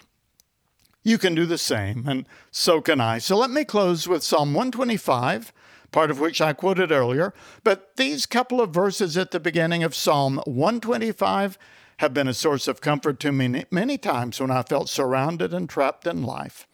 you 1.07 1.19
can 1.19 1.37
do 1.37 1.47
the 1.47 1.57
same, 1.57 2.05
and 2.09 2.27
so 2.51 2.81
can 2.81 3.01
I. 3.01 3.19
So 3.19 3.37
let 3.37 3.51
me 3.51 3.65
close 3.65 4.09
with 4.09 4.25
Psalm 4.25 4.55
125, 4.55 5.53
part 5.93 6.11
of 6.11 6.19
which 6.19 6.41
I 6.41 6.53
quoted 6.53 6.91
earlier. 6.91 7.33
But 7.63 7.95
these 7.95 8.27
couple 8.27 8.61
of 8.61 8.75
verses 8.75 9.17
at 9.17 9.31
the 9.31 9.39
beginning 9.39 9.85
of 9.85 9.95
Psalm 9.95 10.41
125 10.47 11.57
have 11.99 12.13
been 12.13 12.27
a 12.27 12.35
source 12.35 12.67
of 12.67 12.81
comfort 12.81 13.21
to 13.21 13.31
me 13.31 13.65
many 13.71 13.97
times 13.99 14.41
when 14.41 14.51
I 14.51 14.65
felt 14.65 14.89
surrounded 14.89 15.55
and 15.55 15.69
trapped 15.69 16.09
in 16.09 16.25
life. 16.25 16.67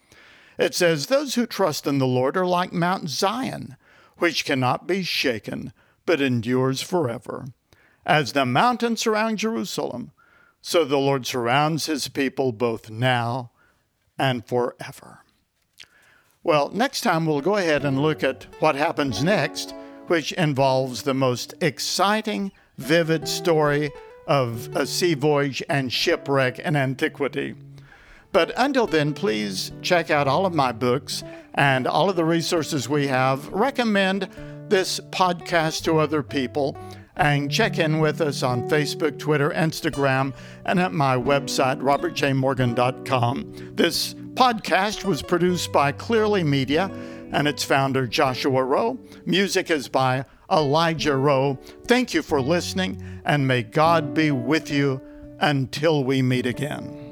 It 0.57 0.73
says, 0.73 1.05
Those 1.05 1.35
who 1.35 1.45
trust 1.45 1.85
in 1.85 1.99
the 1.99 2.07
Lord 2.07 2.35
are 2.35 2.47
like 2.47 2.73
Mount 2.73 3.09
Zion, 3.09 3.77
which 4.17 4.45
cannot 4.45 4.87
be 4.87 5.03
shaken, 5.03 5.73
but 6.07 6.21
endures 6.21 6.81
forever. 6.81 7.45
As 8.03 8.33
the 8.33 8.47
mountains 8.47 9.01
surround 9.01 9.37
Jerusalem, 9.37 10.11
so 10.59 10.85
the 10.85 10.97
Lord 10.97 11.27
surrounds 11.27 11.85
his 11.85 12.07
people 12.07 12.51
both 12.51 12.89
now 12.89 13.51
and 14.17 14.45
forever. 14.45 15.19
Well, 16.43 16.69
next 16.73 17.01
time 17.01 17.25
we'll 17.25 17.41
go 17.41 17.55
ahead 17.55 17.85
and 17.85 18.01
look 18.01 18.23
at 18.23 18.47
what 18.59 18.75
happens 18.75 19.23
next, 19.23 19.73
which 20.07 20.33
involves 20.33 21.03
the 21.03 21.13
most 21.13 21.53
exciting, 21.61 22.51
vivid 22.77 23.27
story 23.27 23.91
of 24.27 24.75
a 24.75 24.85
sea 24.85 25.13
voyage 25.13 25.63
and 25.69 25.91
shipwreck 25.91 26.59
in 26.59 26.75
antiquity. 26.75 27.55
But 28.31 28.51
until 28.57 28.87
then, 28.87 29.13
please 29.13 29.71
check 29.81 30.09
out 30.09 30.27
all 30.27 30.45
of 30.45 30.53
my 30.53 30.71
books 30.71 31.23
and 31.53 31.87
all 31.87 32.09
of 32.09 32.15
the 32.15 32.25
resources 32.25 32.89
we 32.89 33.07
have. 33.07 33.47
Recommend 33.49 34.27
this 34.69 34.99
podcast 35.11 35.83
to 35.83 35.99
other 35.99 36.23
people 36.23 36.75
and 37.15 37.51
check 37.51 37.77
in 37.77 37.99
with 37.99 38.21
us 38.21 38.43
on 38.43 38.69
Facebook, 38.69 39.19
Twitter, 39.19 39.49
Instagram, 39.51 40.33
and 40.65 40.79
at 40.79 40.93
my 40.93 41.15
website, 41.15 41.79
robertjmorgan.com. 41.81 43.75
This 43.75 44.13
podcast 44.13 45.03
was 45.03 45.21
produced 45.21 45.71
by 45.71 45.91
Clearly 45.91 46.43
Media 46.43 46.89
and 47.31 47.47
its 47.47 47.63
founder, 47.63 48.07
Joshua 48.07 48.63
Rowe. 48.63 48.97
Music 49.25 49.69
is 49.69 49.87
by 49.87 50.25
Elijah 50.51 51.15
Rowe. 51.15 51.57
Thank 51.87 52.13
you 52.13 52.21
for 52.21 52.41
listening, 52.41 53.01
and 53.25 53.47
may 53.47 53.63
God 53.63 54.13
be 54.13 54.31
with 54.31 54.69
you 54.69 55.01
until 55.39 56.03
we 56.03 56.21
meet 56.21 56.45
again. 56.45 57.02